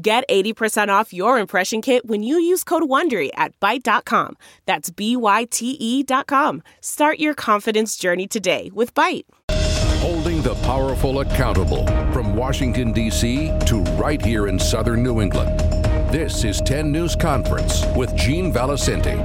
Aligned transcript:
Get 0.00 0.22
80% 0.28 0.90
off 0.90 1.12
your 1.12 1.40
impression 1.40 1.82
kit 1.82 2.06
when 2.06 2.22
you 2.22 2.38
use 2.38 2.62
code 2.62 2.84
WONDERY 2.84 3.30
at 3.34 3.58
Byte.com. 3.58 4.36
That's 4.64 4.90
B-Y-T-E 4.90 6.02
dot 6.04 6.28
com. 6.28 6.62
Start 6.80 7.18
your 7.18 7.34
confidence 7.34 7.96
journey 7.96 8.28
today 8.28 8.70
with 8.72 8.94
Byte. 8.94 9.24
Holding 10.00 10.40
the 10.42 10.54
powerful 10.62 11.18
accountable 11.18 11.84
from 12.12 12.36
Washington, 12.36 12.92
D.C. 12.92 13.52
to 13.66 13.80
right 13.96 14.24
here 14.24 14.46
in 14.46 14.56
southern 14.56 15.02
New 15.02 15.20
England. 15.20 15.58
This 16.12 16.44
is 16.44 16.60
10 16.60 16.92
News 16.92 17.16
Conference 17.16 17.84
with 17.96 18.14
Gene 18.14 18.52
Valicenti. 18.52 19.16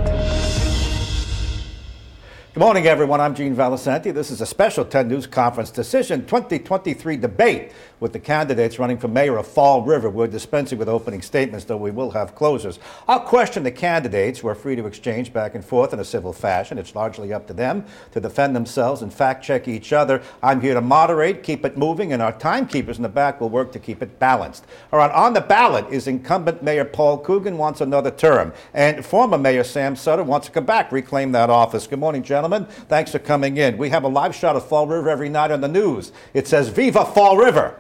Good 2.54 2.60
morning, 2.60 2.86
everyone. 2.86 3.20
I'm 3.20 3.34
Gene 3.34 3.56
Valicenti. 3.56 4.14
This 4.14 4.30
is 4.30 4.40
a 4.40 4.46
special 4.46 4.86
10 4.86 5.08
News 5.08 5.26
Conference 5.26 5.72
Decision 5.72 6.24
2023 6.28 7.18
debate 7.18 7.72
with 8.00 8.14
the 8.14 8.20
candidates 8.20 8.78
running 8.78 9.00
for 9.00 9.08
mayor 9.08 9.38
of 9.38 9.48
Fall 9.48 9.82
River. 9.82 10.08
We're 10.08 10.28
dispensing 10.28 10.78
with 10.78 10.88
opening 10.88 11.24
statements, 11.24 11.66
though 11.66 11.78
we 11.78 11.90
will 11.90 12.12
have 12.12 12.36
closers. 12.36 12.78
I'll 13.08 13.22
question 13.22 13.64
the 13.64 13.72
candidates. 13.72 14.44
We're 14.44 14.54
free 14.54 14.76
to 14.76 14.86
exchange 14.86 15.34
back 15.34 15.56
and 15.56 15.66
forth 15.66 15.94
in 15.94 16.00
a 16.00 16.06
civil 16.06 16.32
fashion. 16.32 16.78
It's 16.78 16.94
largely 16.94 17.34
up 17.34 17.48
to 17.48 17.56
them 17.56 17.86
to 18.12 18.20
defend 18.20 18.56
themselves 18.56 19.02
and 19.02 19.12
fact 19.12 19.44
check 19.44 19.68
each 19.68 19.92
other. 19.92 20.22
I'm 20.44 20.62
here 20.62 20.76
to 20.76 20.82
moderate, 20.82 21.42
keep 21.42 21.66
it 21.66 21.76
moving, 21.76 22.14
and 22.14 22.22
our 22.22 22.34
timekeepers 22.34 22.98
in 22.98 23.04
the 23.04 23.10
back 23.10 23.42
will 23.42 23.50
work 23.50 23.72
to 23.72 23.80
keep 23.80 24.04
it 24.04 24.20
balanced. 24.20 24.68
All 24.92 25.00
right, 25.00 25.10
on 25.10 25.34
the 25.34 25.42
ballot 25.42 25.88
is 25.90 26.06
incumbent 26.06 26.62
Mayor 26.62 26.86
Paul 26.86 27.18
Coogan 27.18 27.58
wants 27.58 27.82
another 27.82 28.12
term, 28.12 28.54
and 28.76 29.04
former 29.04 29.40
Mayor 29.40 29.64
Sam 29.64 29.96
Sutter 29.96 30.24
wants 30.24 30.46
to 30.46 30.54
come 30.54 30.66
back, 30.66 30.92
reclaim 30.92 31.32
that 31.32 31.50
office. 31.50 31.88
Good 31.88 31.98
morning, 31.98 32.22
gentlemen. 32.22 32.43
Thanks 32.88 33.12
for 33.12 33.20
coming 33.20 33.58
in. 33.58 33.78
We 33.78 33.90
have 33.90 34.04
a 34.04 34.08
live 34.08 34.36
shot 34.36 34.56
of 34.56 34.68
Fall 34.68 34.88
River 34.88 35.10
every 35.10 35.30
night 35.30 35.52
on 35.52 35.62
the 35.62 35.68
news. 35.68 36.12
It 36.34 36.48
says, 36.48 36.70
Viva 36.70 37.06
Fall 37.06 37.38
River. 37.38 37.80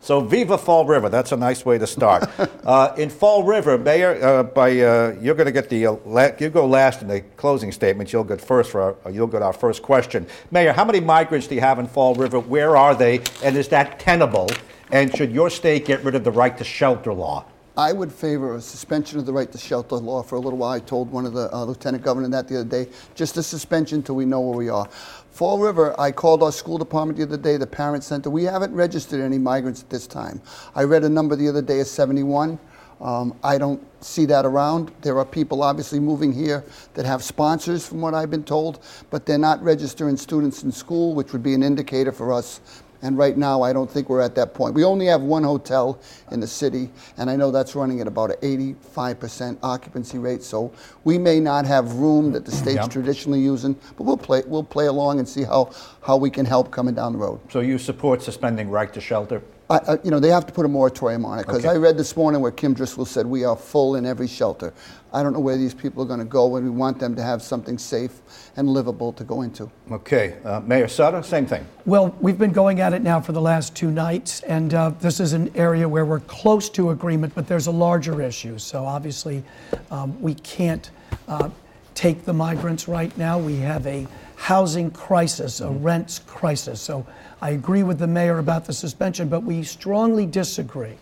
So 0.00 0.20
Viva 0.20 0.56
Fall 0.56 0.86
River. 0.86 1.08
That's 1.08 1.32
a 1.32 1.36
nice 1.36 1.66
way 1.66 1.78
to 1.78 1.86
start. 1.86 2.30
uh, 2.64 2.94
in 2.96 3.10
Fall 3.10 3.42
River, 3.42 3.76
Mayor, 3.76 4.22
uh, 4.22 4.42
by 4.44 4.70
uh, 4.80 5.16
you're 5.20 5.34
going 5.34 5.46
to 5.46 5.52
get 5.52 5.68
the 5.68 5.86
uh, 5.86 5.96
la- 6.04 6.30
you 6.38 6.50
go 6.50 6.66
last 6.66 7.02
in 7.02 7.08
the 7.08 7.20
closing 7.36 7.72
statements. 7.72 8.12
You'll 8.12 8.24
get 8.24 8.40
first 8.40 8.70
for 8.70 8.80
our, 8.80 8.96
uh, 9.04 9.10
you'll 9.10 9.26
get 9.26 9.42
our 9.42 9.52
first 9.52 9.82
question. 9.82 10.26
Mayor, 10.50 10.72
how 10.72 10.84
many 10.84 11.00
migrants 11.00 11.46
do 11.46 11.54
you 11.54 11.60
have 11.60 11.78
in 11.78 11.86
Fall 11.86 12.14
River? 12.14 12.38
Where 12.38 12.76
are 12.76 12.94
they? 12.94 13.20
And 13.42 13.56
is 13.56 13.68
that 13.68 13.98
tenable? 13.98 14.48
And 14.92 15.14
should 15.14 15.32
your 15.32 15.50
state 15.50 15.84
get 15.84 16.02
rid 16.04 16.14
of 16.14 16.24
the 16.24 16.32
right 16.32 16.56
to 16.56 16.64
shelter 16.64 17.12
law? 17.12 17.44
I 17.78 17.92
would 17.92 18.12
favor 18.12 18.56
a 18.56 18.60
suspension 18.60 19.20
of 19.20 19.26
the 19.26 19.32
right 19.32 19.52
to 19.52 19.56
shelter 19.56 19.94
law 19.94 20.24
for 20.24 20.34
a 20.34 20.40
little 20.40 20.58
while. 20.58 20.72
I 20.72 20.80
told 20.80 21.12
one 21.12 21.24
of 21.24 21.32
the 21.32 21.48
uh, 21.54 21.62
lieutenant 21.62 22.02
governor 22.02 22.26
that 22.30 22.48
the 22.48 22.58
other 22.58 22.68
day. 22.68 22.90
Just 23.14 23.36
a 23.36 23.42
suspension 23.42 23.98
until 23.98 24.16
we 24.16 24.24
know 24.24 24.40
where 24.40 24.58
we 24.58 24.68
are. 24.68 24.88
Fall 25.30 25.60
River, 25.60 25.94
I 25.96 26.10
called 26.10 26.42
our 26.42 26.50
school 26.50 26.76
department 26.76 27.18
the 27.18 27.22
other 27.22 27.36
day, 27.36 27.56
the 27.56 27.68
parent 27.68 28.02
center. 28.02 28.30
We 28.30 28.42
haven't 28.42 28.74
registered 28.74 29.20
any 29.20 29.38
migrants 29.38 29.80
at 29.80 29.90
this 29.90 30.08
time. 30.08 30.42
I 30.74 30.82
read 30.82 31.04
a 31.04 31.08
number 31.08 31.36
the 31.36 31.48
other 31.48 31.62
day 31.62 31.78
of 31.78 31.86
71. 31.86 32.58
Um, 33.00 33.32
I 33.44 33.58
don't 33.58 33.80
see 34.02 34.24
that 34.24 34.44
around. 34.44 34.90
There 35.02 35.16
are 35.16 35.24
people 35.24 35.62
obviously 35.62 36.00
moving 36.00 36.32
here 36.32 36.64
that 36.94 37.06
have 37.06 37.22
sponsors, 37.22 37.86
from 37.86 38.00
what 38.00 38.12
I've 38.12 38.30
been 38.30 38.42
told, 38.42 38.84
but 39.10 39.24
they're 39.24 39.38
not 39.38 39.62
registering 39.62 40.16
students 40.16 40.64
in 40.64 40.72
school, 40.72 41.14
which 41.14 41.32
would 41.32 41.44
be 41.44 41.54
an 41.54 41.62
indicator 41.62 42.10
for 42.10 42.32
us 42.32 42.60
and 43.02 43.16
right 43.16 43.36
now, 43.36 43.62
I 43.62 43.72
don't 43.72 43.90
think 43.90 44.08
we're 44.08 44.20
at 44.20 44.34
that 44.34 44.54
point. 44.54 44.74
We 44.74 44.84
only 44.84 45.06
have 45.06 45.22
one 45.22 45.44
hotel 45.44 46.00
in 46.32 46.40
the 46.40 46.46
city, 46.46 46.90
and 47.16 47.30
I 47.30 47.36
know 47.36 47.50
that's 47.50 47.74
running 47.74 48.00
at 48.00 48.06
about 48.06 48.30
an 48.42 48.74
85% 48.84 49.58
occupancy 49.62 50.18
rate. 50.18 50.42
So 50.42 50.72
we 51.04 51.18
may 51.18 51.38
not 51.38 51.64
have 51.66 51.94
room 51.94 52.32
that 52.32 52.44
the 52.44 52.50
state's 52.50 52.76
yep. 52.76 52.90
traditionally 52.90 53.40
using, 53.40 53.74
but 53.96 54.04
we'll 54.04 54.16
play 54.16 54.42
we'll 54.46 54.64
play 54.64 54.86
along 54.86 55.18
and 55.18 55.28
see 55.28 55.44
how 55.44 55.70
how 56.00 56.16
we 56.16 56.30
can 56.30 56.44
help 56.44 56.70
coming 56.70 56.94
down 56.94 57.12
the 57.12 57.18
road. 57.18 57.40
So 57.50 57.60
you 57.60 57.78
support 57.78 58.22
suspending 58.22 58.70
right 58.70 58.92
to 58.92 59.00
shelter? 59.00 59.42
I, 59.70 59.76
I, 59.76 59.98
you 60.02 60.10
know, 60.10 60.18
they 60.18 60.30
have 60.30 60.46
to 60.46 60.52
put 60.52 60.64
a 60.64 60.68
moratorium 60.68 61.26
on 61.26 61.38
it 61.38 61.46
because 61.46 61.64
okay. 61.64 61.74
I 61.74 61.76
read 61.76 61.98
this 61.98 62.16
morning 62.16 62.40
where 62.40 62.50
Kim 62.50 62.72
Driscoll 62.72 63.04
said 63.04 63.26
we 63.26 63.44
are 63.44 63.56
full 63.56 63.96
in 63.96 64.06
every 64.06 64.26
shelter. 64.26 64.72
I 65.12 65.22
don't 65.22 65.34
know 65.34 65.40
where 65.40 65.58
these 65.58 65.74
people 65.74 66.02
are 66.02 66.06
going 66.06 66.20
to 66.20 66.24
go, 66.24 66.56
and 66.56 66.64
we 66.64 66.70
want 66.70 66.98
them 66.98 67.14
to 67.16 67.22
have 67.22 67.42
something 67.42 67.76
safe 67.76 68.20
and 68.56 68.68
livable 68.68 69.12
to 69.12 69.24
go 69.24 69.42
into. 69.42 69.70
Okay, 69.90 70.38
uh, 70.44 70.60
Mayor 70.60 70.88
Sutter, 70.88 71.22
same 71.22 71.46
thing. 71.46 71.66
Well, 71.84 72.14
we've 72.20 72.38
been 72.38 72.52
going 72.52 72.80
at 72.80 72.92
it 72.94 73.02
now 73.02 73.20
for 73.20 73.32
the 73.32 73.40
last 73.40 73.74
two 73.74 73.90
nights, 73.90 74.40
and 74.42 74.72
uh, 74.72 74.90
this 75.00 75.20
is 75.20 75.34
an 75.34 75.50
area 75.54 75.88
where 75.88 76.06
we're 76.06 76.20
close 76.20 76.70
to 76.70 76.90
agreement, 76.90 77.34
but 77.34 77.46
there's 77.46 77.66
a 77.66 77.72
larger 77.72 78.22
issue. 78.22 78.58
So 78.58 78.84
obviously, 78.84 79.44
um, 79.90 80.20
we 80.20 80.34
can't 80.34 80.90
uh, 81.26 81.50
take 81.94 82.24
the 82.24 82.32
migrants 82.32 82.88
right 82.88 83.16
now. 83.18 83.38
We 83.38 83.56
have 83.56 83.86
a 83.86 84.06
housing 84.38 84.88
crisis, 84.92 85.60
a 85.60 85.64
mm-hmm. 85.64 85.82
rents 85.82 86.20
crisis. 86.20 86.80
So 86.80 87.04
I 87.42 87.50
agree 87.50 87.82
with 87.82 87.98
the 87.98 88.06
mayor 88.06 88.38
about 88.38 88.66
the 88.66 88.72
suspension, 88.72 89.28
but 89.28 89.42
we 89.42 89.64
strongly 89.64 90.26
disagree 90.26 90.94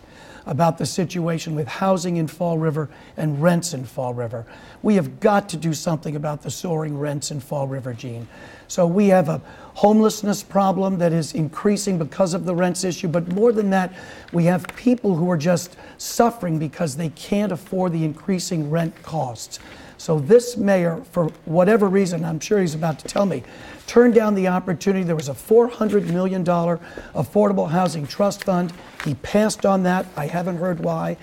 about 0.47 0.77
the 0.77 0.85
situation 0.85 1.55
with 1.55 1.67
housing 1.67 2.17
in 2.17 2.27
Fall 2.27 2.57
River 2.57 2.89
and 3.15 3.41
rents 3.41 3.73
in 3.73 3.85
Fall 3.85 4.13
River. 4.13 4.45
We 4.81 4.95
have 4.95 5.19
got 5.19 5.49
to 5.49 5.57
do 5.57 5.73
something 5.73 6.15
about 6.15 6.41
the 6.41 6.49
soaring 6.49 6.97
rents 6.97 7.29
in 7.29 7.39
Fall 7.39 7.67
River, 7.67 7.93
Gene. 7.93 8.27
So 8.67 8.87
we 8.87 9.07
have 9.09 9.29
a 9.29 9.41
homelessness 9.75 10.41
problem 10.41 10.97
that 10.97 11.13
is 11.13 11.33
increasing 11.33 11.99
because 11.99 12.33
of 12.33 12.45
the 12.45 12.55
rents 12.55 12.83
issue, 12.83 13.07
but 13.07 13.27
more 13.33 13.51
than 13.51 13.69
that, 13.69 13.93
we 14.33 14.45
have 14.45 14.65
people 14.75 15.15
who 15.15 15.29
are 15.29 15.37
just 15.37 15.75
suffering 15.97 16.57
because 16.57 16.95
they 16.95 17.09
can't 17.09 17.51
afford 17.51 17.91
the 17.91 18.03
increasing 18.03 18.69
rent 18.71 19.03
costs. 19.03 19.59
So 19.97 20.19
this 20.19 20.57
mayor, 20.57 21.03
for 21.11 21.25
whatever 21.45 21.87
reason, 21.87 22.23
I'm 22.23 22.39
sure 22.39 22.59
he's 22.59 22.75
about 22.75 22.99
to 22.99 23.05
tell 23.05 23.25
me, 23.25 23.43
turned 23.87 24.13
down 24.13 24.35
the 24.35 24.47
opportunity. 24.47 25.03
There 25.03 25.15
was 25.15 25.29
a 25.29 25.33
$400 25.33 26.07
million 26.11 26.43
affordable 26.43 27.69
housing 27.69 28.05
trust 28.05 28.43
fund. 28.43 28.73
He 29.03 29.15
passed 29.15 29.65
on 29.65 29.83
that. 29.83 30.05
I 30.15 30.27
haven't 30.27 30.57
heard 30.57 30.79
why. 30.79 31.17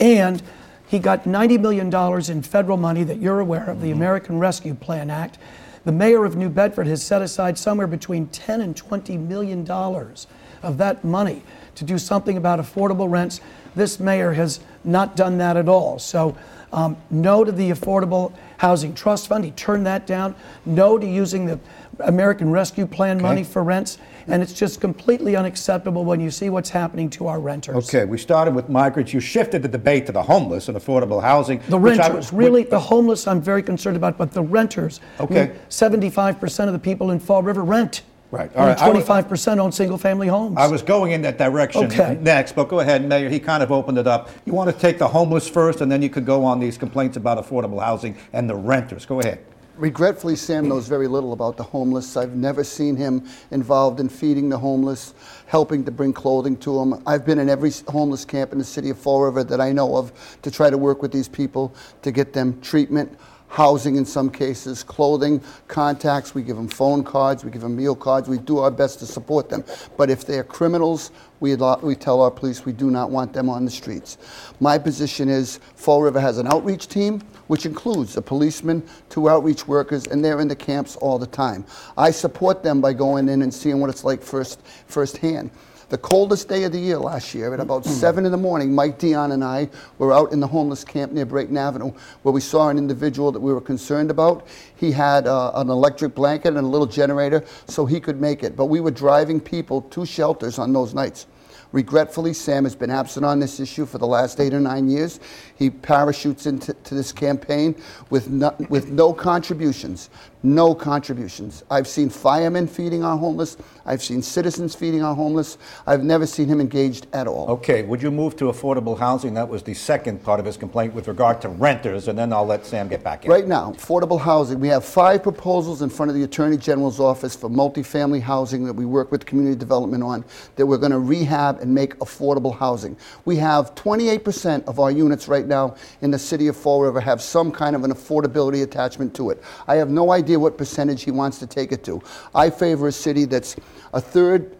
And 0.00 0.42
he 0.86 0.98
got 0.98 1.24
$90 1.24 1.60
million 1.60 2.30
in 2.30 2.42
federal 2.42 2.76
money 2.76 3.04
that 3.04 3.18
you're 3.18 3.40
aware 3.40 3.68
of, 3.68 3.80
the 3.80 3.88
mm-hmm. 3.88 3.96
American 3.96 4.38
Rescue 4.38 4.74
Plan 4.74 5.10
Act. 5.10 5.38
The 5.84 5.92
mayor 5.92 6.24
of 6.24 6.34
New 6.34 6.48
Bedford 6.48 6.86
has 6.86 7.02
set 7.02 7.20
aside 7.20 7.58
somewhere 7.58 7.86
between 7.86 8.28
10 8.28 8.60
and 8.62 8.76
20 8.76 9.18
million 9.18 9.64
dollars 9.64 10.26
of 10.62 10.78
that 10.78 11.04
money 11.04 11.42
to 11.74 11.84
do 11.84 11.98
something 11.98 12.36
about 12.36 12.58
affordable 12.58 13.10
rents. 13.10 13.40
This 13.74 14.00
mayor 14.00 14.32
has 14.32 14.60
not 14.84 15.16
done 15.16 15.38
that 15.38 15.56
at 15.56 15.68
all. 15.68 15.98
So 15.98 16.36
um, 16.72 16.96
no 17.10 17.44
to 17.44 17.52
the 17.52 17.70
Affordable 17.70 18.32
Housing 18.58 18.94
Trust 18.94 19.28
Fund. 19.28 19.44
He 19.44 19.52
turned 19.52 19.86
that 19.86 20.06
down. 20.06 20.34
No 20.66 20.98
to 20.98 21.06
using 21.06 21.46
the 21.46 21.58
American 22.00 22.50
Rescue 22.50 22.86
Plan 22.86 23.18
okay. 23.18 23.22
money 23.22 23.44
for 23.44 23.62
rents. 23.62 23.98
And 24.26 24.42
it's 24.42 24.52
just 24.52 24.80
completely 24.80 25.36
unacceptable 25.36 26.04
when 26.04 26.18
you 26.18 26.30
see 26.30 26.48
what's 26.48 26.70
happening 26.70 27.10
to 27.10 27.26
our 27.26 27.38
renters. 27.38 27.76
Okay, 27.88 28.06
we 28.06 28.18
started 28.18 28.54
with 28.54 28.68
migrants. 28.68 29.12
You 29.12 29.20
shifted 29.20 29.62
the 29.62 29.68
debate 29.68 30.06
to 30.06 30.12
the 30.12 30.22
homeless 30.22 30.68
and 30.68 30.76
affordable 30.76 31.22
housing. 31.22 31.60
The 31.68 31.78
renters, 31.78 32.32
I, 32.32 32.36
really, 32.36 32.64
the 32.64 32.80
homeless 32.80 33.26
I'm 33.26 33.42
very 33.42 33.62
concerned 33.62 33.96
about, 33.96 34.16
but 34.16 34.32
the 34.32 34.42
renters. 34.42 35.00
Okay. 35.20 35.54
75% 35.68 36.66
of 36.66 36.72
the 36.72 36.78
people 36.78 37.10
in 37.10 37.20
Fall 37.20 37.42
River 37.42 37.62
rent. 37.62 38.02
Right. 38.34 38.56
All 38.56 38.66
right. 38.66 38.76
Twenty-five 38.76 39.28
percent 39.28 39.60
own 39.60 39.70
single-family 39.70 40.26
homes. 40.26 40.56
I 40.58 40.66
was 40.66 40.82
going 40.82 41.12
in 41.12 41.22
that 41.22 41.38
direction 41.38 41.84
okay. 41.84 42.18
next, 42.20 42.56
but 42.56 42.68
go 42.68 42.80
ahead, 42.80 43.06
Mayor. 43.06 43.28
He 43.28 43.38
kind 43.38 43.62
of 43.62 43.70
opened 43.70 43.96
it 43.98 44.08
up. 44.08 44.28
You 44.44 44.52
want 44.52 44.74
to 44.74 44.76
take 44.78 44.98
the 44.98 45.06
homeless 45.06 45.48
first, 45.48 45.80
and 45.80 45.90
then 45.90 46.02
you 46.02 46.10
could 46.10 46.26
go 46.26 46.44
on 46.44 46.58
these 46.58 46.76
complaints 46.76 47.16
about 47.16 47.38
affordable 47.38 47.80
housing 47.80 48.16
and 48.32 48.50
the 48.50 48.56
renters. 48.56 49.06
Go 49.06 49.20
ahead. 49.20 49.38
Regretfully, 49.76 50.36
Sam 50.36 50.68
knows 50.68 50.86
very 50.86 51.08
little 51.08 51.32
about 51.32 51.56
the 51.56 51.64
homeless. 51.64 52.16
I've 52.16 52.36
never 52.36 52.62
seen 52.62 52.94
him 52.94 53.26
involved 53.50 53.98
in 53.98 54.08
feeding 54.08 54.48
the 54.48 54.58
homeless, 54.58 55.14
helping 55.46 55.84
to 55.84 55.90
bring 55.90 56.12
clothing 56.12 56.56
to 56.58 56.78
them. 56.78 57.02
I've 57.06 57.26
been 57.26 57.40
in 57.40 57.48
every 57.48 57.72
homeless 57.88 58.24
camp 58.24 58.52
in 58.52 58.58
the 58.58 58.64
city 58.64 58.90
of 58.90 58.98
Fall 58.98 59.22
River 59.22 59.42
that 59.42 59.60
I 59.60 59.72
know 59.72 59.96
of 59.96 60.12
to 60.42 60.50
try 60.50 60.70
to 60.70 60.78
work 60.78 61.02
with 61.02 61.10
these 61.10 61.28
people 61.28 61.74
to 62.02 62.12
get 62.12 62.32
them 62.32 62.60
treatment 62.60 63.18
housing 63.54 63.94
in 63.94 64.04
some 64.04 64.28
cases, 64.28 64.82
clothing, 64.82 65.40
contacts. 65.68 66.34
We 66.34 66.42
give 66.42 66.56
them 66.56 66.66
phone 66.66 67.04
cards, 67.04 67.44
we 67.44 67.52
give 67.52 67.62
them 67.62 67.76
meal 67.76 67.94
cards. 67.94 68.28
We 68.28 68.38
do 68.38 68.58
our 68.58 68.70
best 68.70 68.98
to 68.98 69.06
support 69.06 69.48
them. 69.48 69.62
But 69.96 70.10
if 70.10 70.26
they're 70.26 70.42
criminals, 70.42 71.12
we, 71.38 71.54
we 71.54 71.94
tell 71.94 72.20
our 72.20 72.32
police 72.32 72.64
we 72.64 72.72
do 72.72 72.90
not 72.90 73.12
want 73.12 73.32
them 73.32 73.48
on 73.48 73.64
the 73.64 73.70
streets. 73.70 74.18
My 74.58 74.76
position 74.76 75.28
is 75.28 75.60
Fall 75.76 76.02
River 76.02 76.18
has 76.18 76.38
an 76.38 76.48
outreach 76.48 76.88
team, 76.88 77.20
which 77.46 77.64
includes 77.64 78.16
a 78.16 78.22
policeman, 78.22 78.82
two 79.08 79.28
outreach 79.28 79.68
workers, 79.68 80.08
and 80.08 80.24
they're 80.24 80.40
in 80.40 80.48
the 80.48 80.56
camps 80.56 80.96
all 80.96 81.16
the 81.16 81.26
time. 81.26 81.64
I 81.96 82.10
support 82.10 82.64
them 82.64 82.80
by 82.80 82.92
going 82.92 83.28
in 83.28 83.42
and 83.42 83.54
seeing 83.54 83.78
what 83.78 83.88
it's 83.88 84.02
like 84.02 84.20
first 84.20 84.62
firsthand. 84.88 85.52
The 85.90 85.98
coldest 85.98 86.48
day 86.48 86.64
of 86.64 86.72
the 86.72 86.78
year 86.78 86.98
last 86.98 87.34
year, 87.34 87.52
at 87.52 87.60
about 87.60 87.84
7 87.84 88.24
in 88.24 88.32
the 88.32 88.38
morning, 88.38 88.74
Mike 88.74 88.98
Dion 88.98 89.32
and 89.32 89.44
I 89.44 89.68
were 89.98 90.14
out 90.14 90.32
in 90.32 90.40
the 90.40 90.46
homeless 90.46 90.82
camp 90.82 91.12
near 91.12 91.26
Brayton 91.26 91.58
Avenue 91.58 91.92
where 92.22 92.32
we 92.32 92.40
saw 92.40 92.70
an 92.70 92.78
individual 92.78 93.30
that 93.32 93.40
we 93.40 93.52
were 93.52 93.60
concerned 93.60 94.10
about. 94.10 94.46
He 94.76 94.92
had 94.92 95.26
uh, 95.26 95.52
an 95.54 95.68
electric 95.68 96.14
blanket 96.14 96.48
and 96.48 96.58
a 96.58 96.62
little 96.62 96.86
generator 96.86 97.44
so 97.66 97.84
he 97.84 98.00
could 98.00 98.20
make 98.20 98.42
it. 98.42 98.56
But 98.56 98.66
we 98.66 98.80
were 98.80 98.90
driving 98.90 99.40
people 99.40 99.82
to 99.82 100.06
shelters 100.06 100.58
on 100.58 100.72
those 100.72 100.94
nights. 100.94 101.26
Regretfully, 101.74 102.32
Sam 102.34 102.62
has 102.62 102.76
been 102.76 102.90
absent 102.90 103.26
on 103.26 103.40
this 103.40 103.58
issue 103.58 103.84
for 103.84 103.98
the 103.98 104.06
last 104.06 104.38
eight 104.38 104.54
or 104.54 104.60
nine 104.60 104.88
years. 104.88 105.18
He 105.56 105.70
parachutes 105.70 106.46
into 106.46 106.72
to 106.72 106.94
this 106.94 107.10
campaign 107.10 107.74
with 108.10 108.30
no, 108.30 108.54
with 108.68 108.90
no 108.90 109.12
contributions. 109.12 110.08
No 110.44 110.74
contributions. 110.74 111.64
I've 111.70 111.88
seen 111.88 112.10
firemen 112.10 112.66
feeding 112.66 113.02
our 113.02 113.16
homeless. 113.16 113.56
I've 113.86 114.02
seen 114.02 114.20
citizens 114.20 114.74
feeding 114.74 115.02
our 115.02 115.14
homeless. 115.14 115.56
I've 115.86 116.04
never 116.04 116.26
seen 116.26 116.48
him 116.48 116.60
engaged 116.60 117.06
at 117.14 117.26
all. 117.26 117.48
Okay, 117.48 117.82
would 117.82 118.02
you 118.02 118.10
move 118.10 118.36
to 118.36 118.44
affordable 118.52 118.98
housing? 118.98 119.32
That 119.32 119.48
was 119.48 119.62
the 119.62 119.72
second 119.72 120.22
part 120.22 120.40
of 120.40 120.44
his 120.44 120.58
complaint 120.58 120.92
with 120.92 121.08
regard 121.08 121.40
to 121.40 121.48
renters, 121.48 122.08
and 122.08 122.18
then 122.18 122.30
I'll 122.30 122.44
let 122.44 122.66
Sam 122.66 122.88
get 122.88 123.02
back 123.02 123.24
in. 123.24 123.30
Right 123.30 123.46
now, 123.46 123.72
affordable 123.72 124.20
housing, 124.20 124.60
we 124.60 124.68
have 124.68 124.84
five 124.84 125.22
proposals 125.22 125.80
in 125.80 125.88
front 125.88 126.10
of 126.10 126.14
the 126.14 126.24
Attorney 126.24 126.58
General's 126.58 127.00
office 127.00 127.34
for 127.34 127.48
multifamily 127.48 128.20
housing 128.20 128.66
that 128.66 128.74
we 128.74 128.84
work 128.84 129.10
with 129.10 129.24
community 129.24 129.56
development 129.56 130.02
on 130.02 130.26
that 130.56 130.66
we're 130.66 130.76
going 130.76 130.92
to 130.92 130.98
rehab 130.98 131.60
and 131.60 131.74
make 131.74 131.94
affordable 132.00 132.54
housing. 132.54 132.98
We 133.24 133.36
have 133.36 133.74
28% 133.76 134.64
of 134.66 134.78
our 134.78 134.90
units 134.90 135.26
right 135.26 135.46
now 135.46 135.76
in 136.02 136.10
the 136.10 136.18
city 136.18 136.48
of 136.48 136.56
Fall 136.56 136.82
River 136.82 137.00
have 137.00 137.22
some 137.22 137.50
kind 137.50 137.74
of 137.74 137.82
an 137.82 137.92
affordability 137.92 138.62
attachment 138.62 139.14
to 139.14 139.30
it. 139.30 139.42
I 139.66 139.76
have 139.76 139.88
no 139.88 140.12
idea 140.12 140.33
what 140.36 140.58
percentage 140.58 141.02
he 141.02 141.10
wants 141.10 141.38
to 141.38 141.46
take 141.46 141.72
it 141.72 141.84
to. 141.84 142.02
I 142.34 142.50
favor 142.50 142.88
a 142.88 142.92
city 142.92 143.24
that's 143.24 143.56
a 143.92 144.00
third 144.00 144.56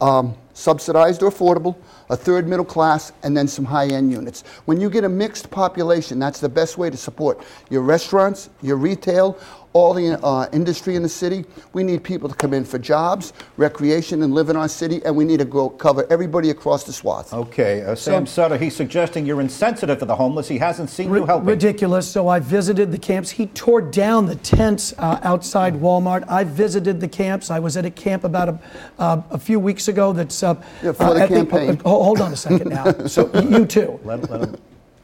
um, 0.00 0.36
subsidized 0.52 1.22
or 1.22 1.30
affordable, 1.30 1.76
a 2.10 2.16
third 2.16 2.48
middle 2.48 2.64
class, 2.64 3.12
and 3.22 3.36
then 3.36 3.46
some 3.48 3.64
high 3.64 3.86
end 3.86 4.10
units. 4.10 4.42
When 4.64 4.80
you 4.80 4.88
get 4.90 5.04
a 5.04 5.08
mixed 5.08 5.50
population, 5.50 6.18
that's 6.18 6.40
the 6.40 6.48
best 6.48 6.78
way 6.78 6.90
to 6.90 6.96
support 6.96 7.42
your 7.70 7.82
restaurants, 7.82 8.50
your 8.62 8.76
retail, 8.76 9.38
all 9.74 9.92
the 9.92 10.18
uh, 10.24 10.48
industry 10.52 10.96
in 10.96 11.02
the 11.02 11.08
city. 11.08 11.44
We 11.74 11.84
need 11.84 12.02
people 12.02 12.28
to 12.28 12.34
come 12.34 12.54
in 12.54 12.64
for 12.64 12.78
jobs, 12.78 13.34
recreation, 13.58 14.22
and 14.22 14.34
live 14.34 14.48
in 14.48 14.56
our 14.56 14.66
city, 14.68 15.02
and 15.04 15.14
we 15.14 15.24
need 15.24 15.38
to 15.38 15.44
go 15.44 15.68
cover 15.68 16.06
everybody 16.10 16.48
across 16.50 16.84
the 16.84 16.92
swath. 16.92 17.34
Okay, 17.34 17.82
uh, 17.82 17.94
Sam 17.94 18.26
Sutter, 18.26 18.56
he's 18.56 18.74
suggesting 18.74 19.26
you're 19.26 19.42
insensitive 19.42 19.98
to 19.98 20.06
the 20.06 20.16
homeless. 20.16 20.48
He 20.48 20.56
hasn't 20.58 20.88
seen 20.88 21.12
you 21.12 21.26
helping. 21.26 21.46
Ridiculous. 21.46 22.10
So 22.10 22.28
I 22.28 22.40
visited 22.40 22.90
the 22.90 22.98
camps. 22.98 23.30
He 23.30 23.46
tore 23.46 23.82
down 23.82 24.26
the 24.26 24.36
tents 24.36 24.94
uh, 24.98 25.20
outside 25.22 25.74
Walmart. 25.74 26.24
I 26.28 26.44
visited 26.44 26.98
the 27.00 27.08
camps. 27.08 27.50
I 27.50 27.58
was 27.58 27.76
at 27.76 27.84
a 27.84 27.90
camp 27.90 28.24
about 28.24 28.48
a, 28.48 28.58
uh, 28.98 29.22
a 29.30 29.38
few 29.38 29.60
weeks 29.60 29.88
ago 29.88 30.12
that's. 30.14 30.42
Uh, 30.42 30.54
Yeah, 30.82 30.92
for 30.92 31.12
the 31.14 31.22
at 31.22 31.28
campaign. 31.28 31.80
Uh, 32.00 32.04
hold 32.04 32.20
on 32.20 32.32
a 32.32 32.36
second 32.36 32.68
now. 32.70 32.92
so 33.06 33.30
you 33.40 33.66
too. 33.66 33.98
Let- 34.04 34.30
let 34.30 34.40
him- 34.42 34.56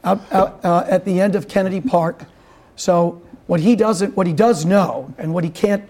out, 0.03 0.21
out, 0.31 0.59
uh, 0.63 0.85
at 0.87 1.03
the 1.03 1.19
end 1.19 1.35
of 1.35 1.47
Kennedy 1.47 1.81
Park. 1.81 2.25
So 2.75 3.21
what 3.47 3.59
he 3.59 3.75
doesn't, 3.75 4.15
what 4.15 4.27
he 4.27 4.33
does 4.33 4.63
know, 4.63 5.11
and 5.17 5.33
what 5.33 5.43
he 5.43 5.49
can't 5.49 5.83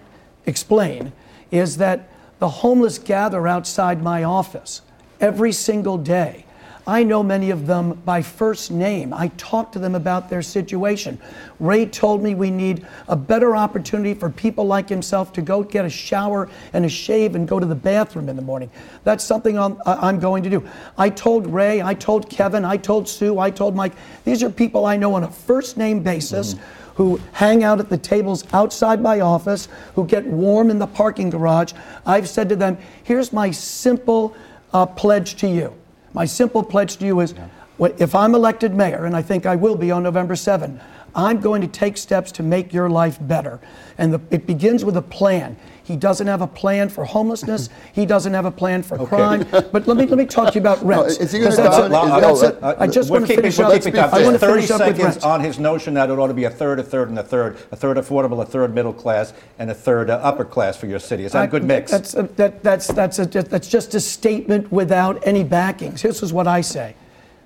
explain, 0.46 1.12
is 1.50 1.76
that 1.76 2.08
the 2.38 2.48
homeless 2.48 2.98
gather 2.98 3.46
outside 3.46 4.02
my 4.02 4.24
office 4.24 4.80
every 5.20 5.52
single 5.52 5.98
day. 5.98 6.45
I 6.88 7.02
know 7.02 7.22
many 7.24 7.50
of 7.50 7.66
them 7.66 7.94
by 8.04 8.22
first 8.22 8.70
name. 8.70 9.12
I 9.12 9.28
talk 9.36 9.72
to 9.72 9.80
them 9.80 9.96
about 9.96 10.30
their 10.30 10.42
situation. 10.42 11.18
Ray 11.58 11.86
told 11.86 12.22
me 12.22 12.36
we 12.36 12.48
need 12.50 12.86
a 13.08 13.16
better 13.16 13.56
opportunity 13.56 14.14
for 14.14 14.30
people 14.30 14.66
like 14.66 14.88
himself 14.88 15.32
to 15.32 15.42
go 15.42 15.64
get 15.64 15.84
a 15.84 15.90
shower 15.90 16.48
and 16.72 16.84
a 16.84 16.88
shave 16.88 17.34
and 17.34 17.48
go 17.48 17.58
to 17.58 17.66
the 17.66 17.74
bathroom 17.74 18.28
in 18.28 18.36
the 18.36 18.42
morning. 18.42 18.70
That's 19.02 19.24
something 19.24 19.58
I'm, 19.58 19.78
I'm 19.84 20.20
going 20.20 20.44
to 20.44 20.50
do. 20.50 20.68
I 20.96 21.10
told 21.10 21.48
Ray, 21.48 21.82
I 21.82 21.94
told 21.94 22.30
Kevin, 22.30 22.64
I 22.64 22.76
told 22.76 23.08
Sue, 23.08 23.40
I 23.40 23.50
told 23.50 23.74
Mike. 23.74 23.94
These 24.24 24.44
are 24.44 24.50
people 24.50 24.86
I 24.86 24.96
know 24.96 25.14
on 25.14 25.24
a 25.24 25.30
first 25.30 25.76
name 25.76 26.04
basis 26.04 26.54
who 26.94 27.20
hang 27.32 27.64
out 27.64 27.80
at 27.80 27.88
the 27.88 27.98
tables 27.98 28.44
outside 28.52 29.02
my 29.02 29.20
office, 29.20 29.68
who 29.96 30.06
get 30.06 30.24
warm 30.24 30.70
in 30.70 30.78
the 30.78 30.86
parking 30.86 31.30
garage. 31.30 31.72
I've 32.06 32.28
said 32.28 32.48
to 32.50 32.56
them, 32.56 32.78
here's 33.02 33.32
my 33.32 33.50
simple 33.50 34.36
uh, 34.72 34.86
pledge 34.86 35.34
to 35.36 35.48
you. 35.48 35.74
My 36.16 36.24
simple 36.24 36.62
pledge 36.62 36.96
to 36.96 37.04
you 37.04 37.20
is 37.20 37.34
what, 37.76 38.00
if 38.00 38.14
I'm 38.14 38.34
elected 38.34 38.74
mayor, 38.74 39.04
and 39.04 39.14
I 39.14 39.20
think 39.20 39.44
I 39.44 39.54
will 39.54 39.76
be 39.76 39.90
on 39.90 40.02
November 40.02 40.34
7, 40.34 40.80
I'm 41.14 41.40
going 41.40 41.62
to 41.62 41.68
take 41.68 41.96
steps 41.96 42.30
to 42.32 42.42
make 42.42 42.72
your 42.72 42.90
life 42.90 43.18
better. 43.20 43.60
And 43.98 44.12
the, 44.12 44.20
it 44.30 44.46
begins 44.46 44.84
with 44.84 44.96
a 44.96 45.02
plan. 45.02 45.56
He 45.82 45.96
doesn't 45.96 46.26
have 46.26 46.42
a 46.42 46.46
plan 46.48 46.88
for 46.88 47.04
homelessness. 47.04 47.68
he 47.92 48.04
doesn't 48.04 48.34
have 48.34 48.44
a 48.44 48.50
plan 48.50 48.82
for 48.82 48.98
crime. 49.06 49.46
But 49.50 49.86
let 49.86 49.96
me 49.96 50.04
let 50.06 50.18
me 50.18 50.26
talk 50.26 50.48
to 50.48 50.54
you 50.54 50.60
about 50.60 50.82
rents. 50.84 51.18
is 51.18 51.30
he 51.32 51.38
gonna 51.38 51.50
'cause 51.50 51.56
that's 51.58 51.76
down- 51.78 51.92
a- 51.92 52.32
is- 52.32 52.40
that's 52.40 52.60
no, 52.60 52.68
Uh, 52.68 52.74
I 52.80 52.86
just 52.88 53.08
want 53.10 53.26
to 53.26 53.34
finish 53.34 53.58
up. 53.60 53.66
I 53.70 54.22
want 54.24 54.34
to 54.34 54.38
30 54.38 54.52
finish 54.66 54.70
up 54.72 54.80
with 54.88 54.96
seconds 54.98 55.24
on 55.24 55.40
his 55.40 55.58
notion 55.60 55.94
that 55.94 56.10
it 56.10 56.18
ought 56.18 56.26
to 56.26 56.34
be 56.34 56.44
a 56.44 56.50
third, 56.50 56.80
a 56.80 56.82
third, 56.82 57.08
and 57.08 57.18
a 57.18 57.22
third, 57.22 57.56
a 57.70 57.76
third 57.76 57.96
affordable, 57.98 58.42
a 58.42 58.44
third 58.46 58.74
middle 58.74 58.92
class, 58.92 59.32
and 59.60 59.70
a 59.70 59.74
third 59.74 60.10
uh, 60.10 60.14
upper 60.22 60.44
class 60.44 60.76
for 60.76 60.86
your 60.86 60.98
city. 60.98 61.24
Is 61.24 61.32
that 61.32 61.44
a 61.44 61.48
good 61.48 61.62
mix? 61.64 61.92
That's 61.92 62.14
a, 62.14 62.24
that, 62.34 62.62
that's 62.64 62.88
that's 62.88 63.18
a, 63.20 63.26
that's 63.26 63.68
just 63.68 63.94
a 63.94 64.00
statement 64.00 64.70
without 64.72 65.24
any 65.26 65.44
backings. 65.44 66.02
This 66.02 66.20
is 66.22 66.32
what 66.32 66.48
I 66.48 66.62
say: 66.62 66.96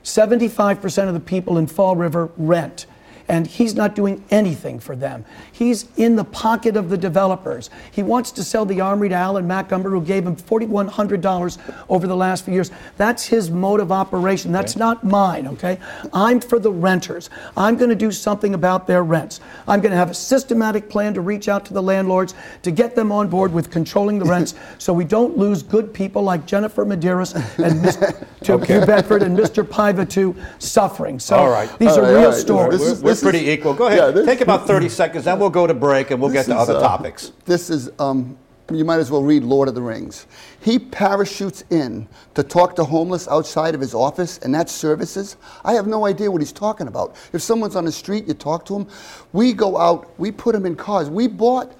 75% 0.02 1.08
of 1.08 1.14
the 1.14 1.20
people 1.20 1.58
in 1.58 1.66
Fall 1.66 1.94
River 1.94 2.30
rent. 2.38 2.86
And 3.30 3.46
he's 3.46 3.76
not 3.76 3.94
doing 3.94 4.24
anything 4.32 4.80
for 4.80 4.96
them. 4.96 5.24
He's 5.52 5.86
in 5.96 6.16
the 6.16 6.24
pocket 6.24 6.76
of 6.76 6.90
the 6.90 6.98
developers. 6.98 7.70
He 7.92 8.02
wants 8.02 8.32
to 8.32 8.42
sell 8.42 8.64
the 8.64 8.80
Armory 8.80 9.08
to 9.10 9.14
Alan 9.14 9.46
Macomber, 9.46 9.88
who 9.90 10.02
gave 10.02 10.26
him 10.26 10.34
$4,100 10.34 11.58
over 11.88 12.08
the 12.08 12.16
last 12.16 12.44
few 12.44 12.54
years. 12.54 12.72
That's 12.96 13.26
his 13.26 13.48
mode 13.48 13.78
of 13.78 13.92
operation. 13.92 14.50
That's 14.50 14.74
not 14.74 15.04
mine, 15.04 15.46
okay? 15.46 15.78
I'm 16.12 16.40
for 16.40 16.58
the 16.58 16.72
renters. 16.72 17.30
I'm 17.56 17.76
going 17.76 17.90
to 17.90 17.94
do 17.94 18.10
something 18.10 18.52
about 18.54 18.88
their 18.88 19.04
rents. 19.04 19.38
I'm 19.68 19.80
going 19.80 19.92
to 19.92 19.96
have 19.96 20.10
a 20.10 20.14
systematic 20.14 20.88
plan 20.90 21.14
to 21.14 21.20
reach 21.20 21.48
out 21.48 21.64
to 21.66 21.72
the 21.72 21.82
landlords 21.82 22.34
to 22.62 22.72
get 22.72 22.96
them 22.96 23.12
on 23.12 23.28
board 23.28 23.52
with 23.52 23.70
controlling 23.70 24.18
the 24.18 24.24
rents 24.24 24.54
so 24.78 24.92
we 24.92 25.04
don't 25.04 25.38
lose 25.38 25.62
good 25.62 25.94
people 25.94 26.22
like 26.22 26.46
Jennifer 26.46 26.84
Medeiros 26.84 27.36
and 27.64 27.80
Mr. 27.80 28.26
Okay. 28.50 28.80
Hugh 28.80 28.86
Bedford 28.86 29.22
and 29.22 29.38
Mr. 29.38 29.62
Paiva 29.62 30.08
to 30.10 30.34
suffering. 30.58 31.20
So 31.20 31.36
All 31.36 31.50
right. 31.50 31.68
these 31.78 31.90
All 31.90 32.00
are 32.00 32.02
right, 32.02 32.20
real 32.20 32.30
right. 32.30 32.34
stories. 32.34 32.80
This 32.80 32.88
is- 32.92 33.02
we're 33.22 33.31
pretty 33.31 33.50
equal. 33.50 33.75
Go 33.75 33.87
ahead. 33.87 33.99
yeah, 33.99 34.11
this- 34.11 34.26
Take 34.26 34.40
about 34.40 34.67
30 34.67 34.88
seconds, 34.88 35.25
then 35.25 35.38
we'll 35.38 35.50
go 35.50 35.67
to 35.67 35.75
break 35.75 36.11
and 36.11 36.20
we'll 36.20 36.31
get 36.32 36.46
to 36.46 36.52
is, 36.52 36.56
other 36.58 36.76
uh, 36.76 36.81
topics. 36.81 37.32
This 37.44 37.70
is, 37.70 37.90
um, 37.99 38.37
you 38.70 38.84
might 38.84 39.00
as 39.00 39.11
well 39.11 39.22
read 39.22 39.43
Lord 39.43 39.69
of 39.69 39.75
the 39.75 39.82
Rings. 39.82 40.26
He 40.61 40.78
parachutes 40.78 41.64
in 41.70 42.06
to 42.34 42.43
talk 42.43 42.76
to 42.76 42.84
homeless 42.84 43.26
outside 43.28 43.75
of 43.75 43.81
his 43.81 43.94
office, 43.94 44.38
and 44.38 44.55
that's 44.55 44.72
services. 44.72 45.37
I 45.64 45.72
have 45.72 45.87
no 45.87 46.06
idea 46.06 46.31
what 46.31 46.40
he's 46.40 46.52
talking 46.52 46.87
about. 46.87 47.17
If 47.32 47.43
someone's 47.43 47.76
on 47.76 47.84
the 47.84 47.93
street, 47.93 48.28
you 48.28 48.34
talk 48.34 48.64
to 48.66 48.75
them. 48.75 48.88
We 49.33 49.52
go 49.52 49.76
out, 49.76 50.12
we 50.18 50.30
put 50.30 50.52
them 50.52 50.66
in 50.66 50.76
cars. 50.76 51.11
We 51.11 51.26
bought 51.26 51.73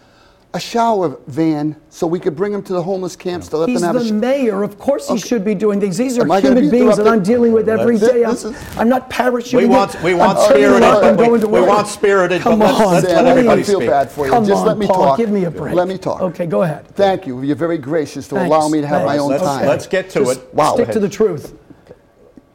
a 0.53 0.59
shower 0.59 1.17
van 1.29 1.77
so 1.91 2.09
we 2.09 2.19
could 2.19 2.35
bring 2.35 2.51
them 2.51 2.61
to 2.61 2.73
the 2.73 2.83
homeless 2.83 3.15
camps 3.15 3.47
to 3.49 3.57
let 3.57 3.69
He's 3.69 3.83
them 3.83 3.95
have 3.95 4.03
the 4.03 4.07
a 4.07 4.09
sh- 4.09 4.11
mayor. 4.11 4.65
Of 4.65 4.81
course, 4.81 5.07
he 5.07 5.13
Okay. 5.15 5.21
should 5.29 5.45
be 5.45 5.55
doing 5.55 5.81
things. 5.81 5.97
These 5.97 6.19
are 6.19 6.23
Am 6.23 6.31
I 6.33 6.41
gonna 6.41 6.57
human 6.57 6.71
be 6.73 6.79
beings 6.79 6.97
that 6.97 7.03
I'm 7.07 7.15
interrupted? 7.15 7.33
dealing 7.35 7.53
with 7.53 7.69
every 7.69 7.97
This- 7.99 8.11
day. 8.11 8.25
I'm, 8.25 8.31
this 8.33 8.45
is- 8.47 8.57
I'm 8.77 8.89
not 8.89 9.09
parachuting. 9.09 9.59
We 9.59 9.67
want, 9.67 10.03
we 10.03 10.13
want 10.15 10.39
I'm 10.39 10.49
turning 10.49 10.65
spirited, 10.65 10.83
around 10.89 11.05
and 11.05 11.19
we, 11.21 11.27
going 11.27 11.41
to 11.43 11.47
we 11.47 11.61
work. 11.61 11.69
want 11.69 11.87
spirited, 11.87 12.43
Come 12.43 12.59
but 12.59 12.65
let's, 12.73 12.81
on, 12.81 12.95
let's 12.95 13.07
Sam, 13.07 13.17
let 13.17 13.27
I 13.27 13.31
everybody 13.31 13.63
feel 13.63 13.79
speak. 13.79 13.91
bad 13.91 14.11
for 14.11 14.25
you. 14.27 14.33
Come 14.33 14.45
Just 14.45 14.61
on, 14.63 14.67
let 14.67 14.79
me 14.79 14.87
Paul, 14.89 14.97
talk. 15.05 15.19
give 15.19 15.31
me 15.31 15.45
a 15.45 15.51
break. 15.53 15.73
Let 15.75 15.87
me 15.87 15.99
talk. 15.99 16.21
Okay, 16.21 16.47
go 16.47 16.63
ahead. 16.63 16.89
Thank 16.97 17.29
you. 17.29 17.41
You're 17.43 17.55
very 17.55 17.79
gracious 17.79 18.27
to 18.29 18.35
Thanks. 18.35 18.49
allow 18.53 18.69
me 18.69 18.81
to 18.81 18.89
have 18.89 19.03
my 19.05 19.11
Thanks. 19.19 19.23
own 19.23 19.31
Let's, 19.31 19.43
time. 19.45 19.67
let's 19.69 19.87
get 19.87 20.11
to 20.11 20.25
Just 20.25 20.41
it. 20.41 20.53
Wow. 20.55 20.75
Stick 20.75 20.91
to 20.91 20.99
the 20.99 21.09
truth. 21.09 21.55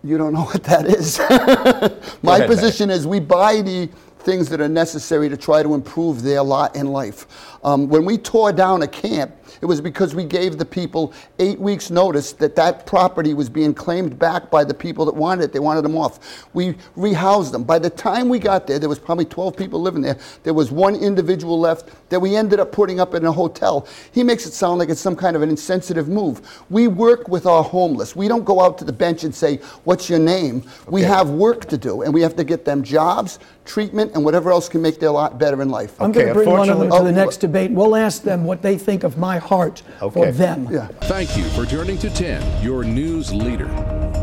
You 0.04 0.18
don't 0.18 0.34
know 0.34 0.44
what 0.44 0.64
that 0.66 0.86
is. 0.86 1.18
My 2.22 2.36
ahead, 2.38 2.48
position 2.48 2.92
is 2.92 3.08
we 3.08 3.20
buy 3.20 3.62
the 3.62 3.90
things 4.20 4.50
that 4.50 4.62
are 4.62 4.70
necessary 4.70 5.30
to 5.30 5.38
try 5.38 5.64
to 5.64 5.74
improve 5.74 6.22
their 6.24 6.44
lot 6.44 6.76
in 6.76 6.88
life. 6.88 7.26
Um, 7.66 7.90
when 7.90 8.06
we 8.06 8.20
tore 8.20 8.54
down 8.54 8.84
a 8.84 8.88
camp, 8.88 9.36
it 9.60 9.66
was 9.66 9.82
because 9.82 10.14
we 10.14 10.24
gave 10.24 10.60
the 10.60 10.66
people 10.66 11.14
eight 11.40 11.60
weeks' 11.60 11.90
notice 11.90 12.32
that 12.34 12.56
that 12.58 12.86
property 12.86 13.34
was 13.34 13.50
being 13.50 13.74
claimed 13.74 14.20
back 14.20 14.52
by 14.52 14.64
the 14.64 14.74
people 14.74 15.04
that 15.06 15.16
wanted 15.16 15.46
it. 15.46 15.54
They 15.54 15.60
wanted 15.60 15.82
them 15.82 15.98
off. 15.98 16.48
We 16.54 16.74
rehoused 16.96 17.52
them. 17.52 17.64
By 17.64 17.80
the 17.80 17.90
time 17.90 18.30
we 18.30 18.38
got 18.38 18.68
there, 18.68 18.78
there 18.78 18.88
was 18.90 19.00
probably 19.00 19.26
12 19.26 19.58
people 19.58 19.82
living 19.82 20.04
there. 20.04 20.20
There 20.44 20.54
was 20.54 20.72
one 20.72 20.96
individual 20.96 21.60
left 21.60 21.90
that 22.10 22.20
we 22.20 22.36
ended 22.36 22.60
up 22.60 22.72
putting 22.72 23.00
up 23.00 23.16
in 23.16 23.26
a 23.26 23.32
hotel. 23.32 23.88
He 24.12 24.24
makes 24.24 24.46
it 24.46 24.54
sound 24.54 24.78
like 24.78 24.90
it's 24.90 25.02
some 25.02 25.16
kind 25.16 25.36
of 25.36 25.42
an 25.42 25.50
insensitive 25.50 26.08
move. 26.08 26.64
We 26.70 26.88
work 26.88 27.28
with 27.30 27.48
our 27.48 27.64
homeless. 27.64 28.16
We 28.16 28.28
don't 28.28 28.46
go 28.46 28.62
out 28.62 28.78
to 28.78 28.86
the 28.86 28.94
bench 28.94 29.24
and 29.24 29.34
say, 29.34 29.58
What's 29.86 30.08
your 30.08 30.20
name? 30.20 30.64
We 30.88 31.02
have 31.02 31.32
work 31.32 31.66
to 31.66 31.78
do, 31.78 32.04
and 32.04 32.14
we 32.14 32.22
have 32.22 32.36
to 32.36 32.44
get 32.44 32.64
them 32.64 32.84
jobs, 32.84 33.40
treatment, 33.66 34.14
and 34.14 34.24
whatever 34.24 34.52
else 34.52 34.70
can 34.70 34.84
make 34.84 35.00
their 35.00 35.10
lot 35.10 35.40
better 35.40 35.62
in 35.64 35.70
life. 35.70 36.00
I'm 36.00 36.12
Okay, 36.12 36.22
going 36.22 36.28
to 36.28 36.34
bring 36.36 36.50
one 36.50 36.70
of 36.70 36.80
them 36.80 36.92
to 36.92 37.04
the 37.04 37.12
next 37.12 37.38
debate. 37.38 37.55
We'll 37.56 37.96
ask 37.96 38.24
them 38.24 38.44
what 38.44 38.62
they 38.62 38.78
think 38.78 39.04
of 39.04 39.18
my 39.18 39.38
heart 39.38 39.82
for 40.00 40.32
them. 40.32 40.68
Yeah. 40.70 40.88
Thank 41.04 41.38
you 41.38 41.44
for 41.50 41.66
turning 41.66 41.98
to 42.00 42.10
10, 42.10 42.64
your 42.64 42.84
news 42.84 43.34
leader. 43.34 43.70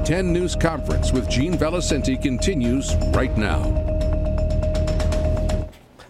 10 0.05 0.33
News 0.33 0.55
Conference 0.57 1.13
with 1.13 1.29
Gene 1.31 1.55
Valicenti 1.55 2.21
continues 2.21 2.95
right 3.15 3.37
now. 3.39 3.63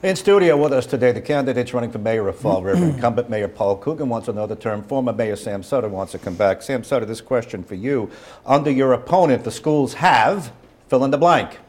In 0.03 0.17
studio 0.17 0.57
with 0.57 0.73
us 0.73 0.85
today, 0.85 1.13
the 1.13 1.21
candidates 1.21 1.73
running 1.73 1.93
for 1.93 1.99
mayor 1.99 2.27
of 2.27 2.37
Fall 2.37 2.61
River. 2.61 2.81
Mm-hmm. 2.81 2.97
Incumbent 2.97 3.31
Mayor 3.31 3.47
Paul 3.47 3.77
Coogan 3.77 4.09
wants 4.09 4.27
another 4.27 4.57
term. 4.57 4.83
Former 4.83 5.13
Mayor 5.13 5.37
Sam 5.37 5.63
Sutter 5.63 5.89
wants 5.89 6.11
to 6.11 6.19
come 6.19 6.35
back. 6.35 6.61
Sam 6.61 6.83
Sutter, 6.83 7.07
this 7.07 7.21
question 7.21 7.63
for 7.63 7.77
you. 7.77 8.11
Under 8.45 8.71
your 8.71 8.95
opponent, 8.95 9.45
the 9.45 9.53
schools 9.53 9.95
have 9.95 10.53
fill 10.89 11.05
in 11.05 11.13
the 11.13 11.19
blank. 11.19 11.61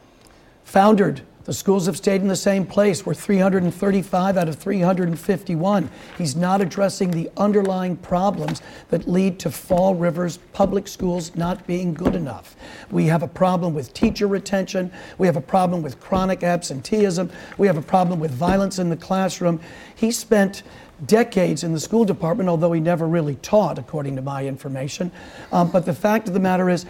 Foundered. 0.64 1.20
The 1.44 1.52
schools 1.52 1.84
have 1.86 1.96
stayed 1.98 2.22
in 2.22 2.28
the 2.28 2.36
same 2.36 2.64
place. 2.64 3.04
We're 3.04 3.12
335 3.12 4.38
out 4.38 4.48
of 4.48 4.56
351. 4.56 5.90
He's 6.16 6.34
not 6.34 6.62
addressing 6.62 7.10
the 7.10 7.30
underlying 7.36 7.98
problems 7.98 8.62
that 8.88 9.06
lead 9.06 9.38
to 9.40 9.50
Fall 9.50 9.94
River's 9.94 10.38
public 10.54 10.88
schools 10.88 11.36
not 11.36 11.66
being 11.66 11.92
good 11.92 12.14
enough. 12.14 12.56
We 12.90 13.04
have 13.06 13.22
a 13.22 13.28
problem 13.28 13.74
with 13.74 13.92
teacher 13.92 14.26
retention. 14.26 14.90
We 15.18 15.26
have 15.26 15.36
a 15.36 15.42
problem 15.42 15.82
with 15.82 16.00
chronic 16.00 16.42
absenteeism. 16.42 17.30
We 17.58 17.66
have 17.66 17.76
a 17.76 17.82
problem 17.82 18.20
with 18.20 18.30
violence 18.30 18.78
in 18.78 18.88
the 18.88 18.96
classroom. 18.96 19.60
He 19.94 20.12
spent 20.12 20.62
decades 21.04 21.64
in 21.64 21.72
the 21.72 21.80
school 21.80 22.04
department, 22.04 22.48
although 22.48 22.72
he 22.72 22.80
never 22.80 23.06
really 23.06 23.34
taught, 23.36 23.78
according 23.78 24.16
to 24.16 24.22
my 24.22 24.46
information. 24.46 25.10
Um, 25.52 25.70
but 25.70 25.84
the 25.84 25.92
fact 25.92 26.28
of 26.28 26.34
the 26.34 26.40
matter 26.40 26.70
is 26.70 26.86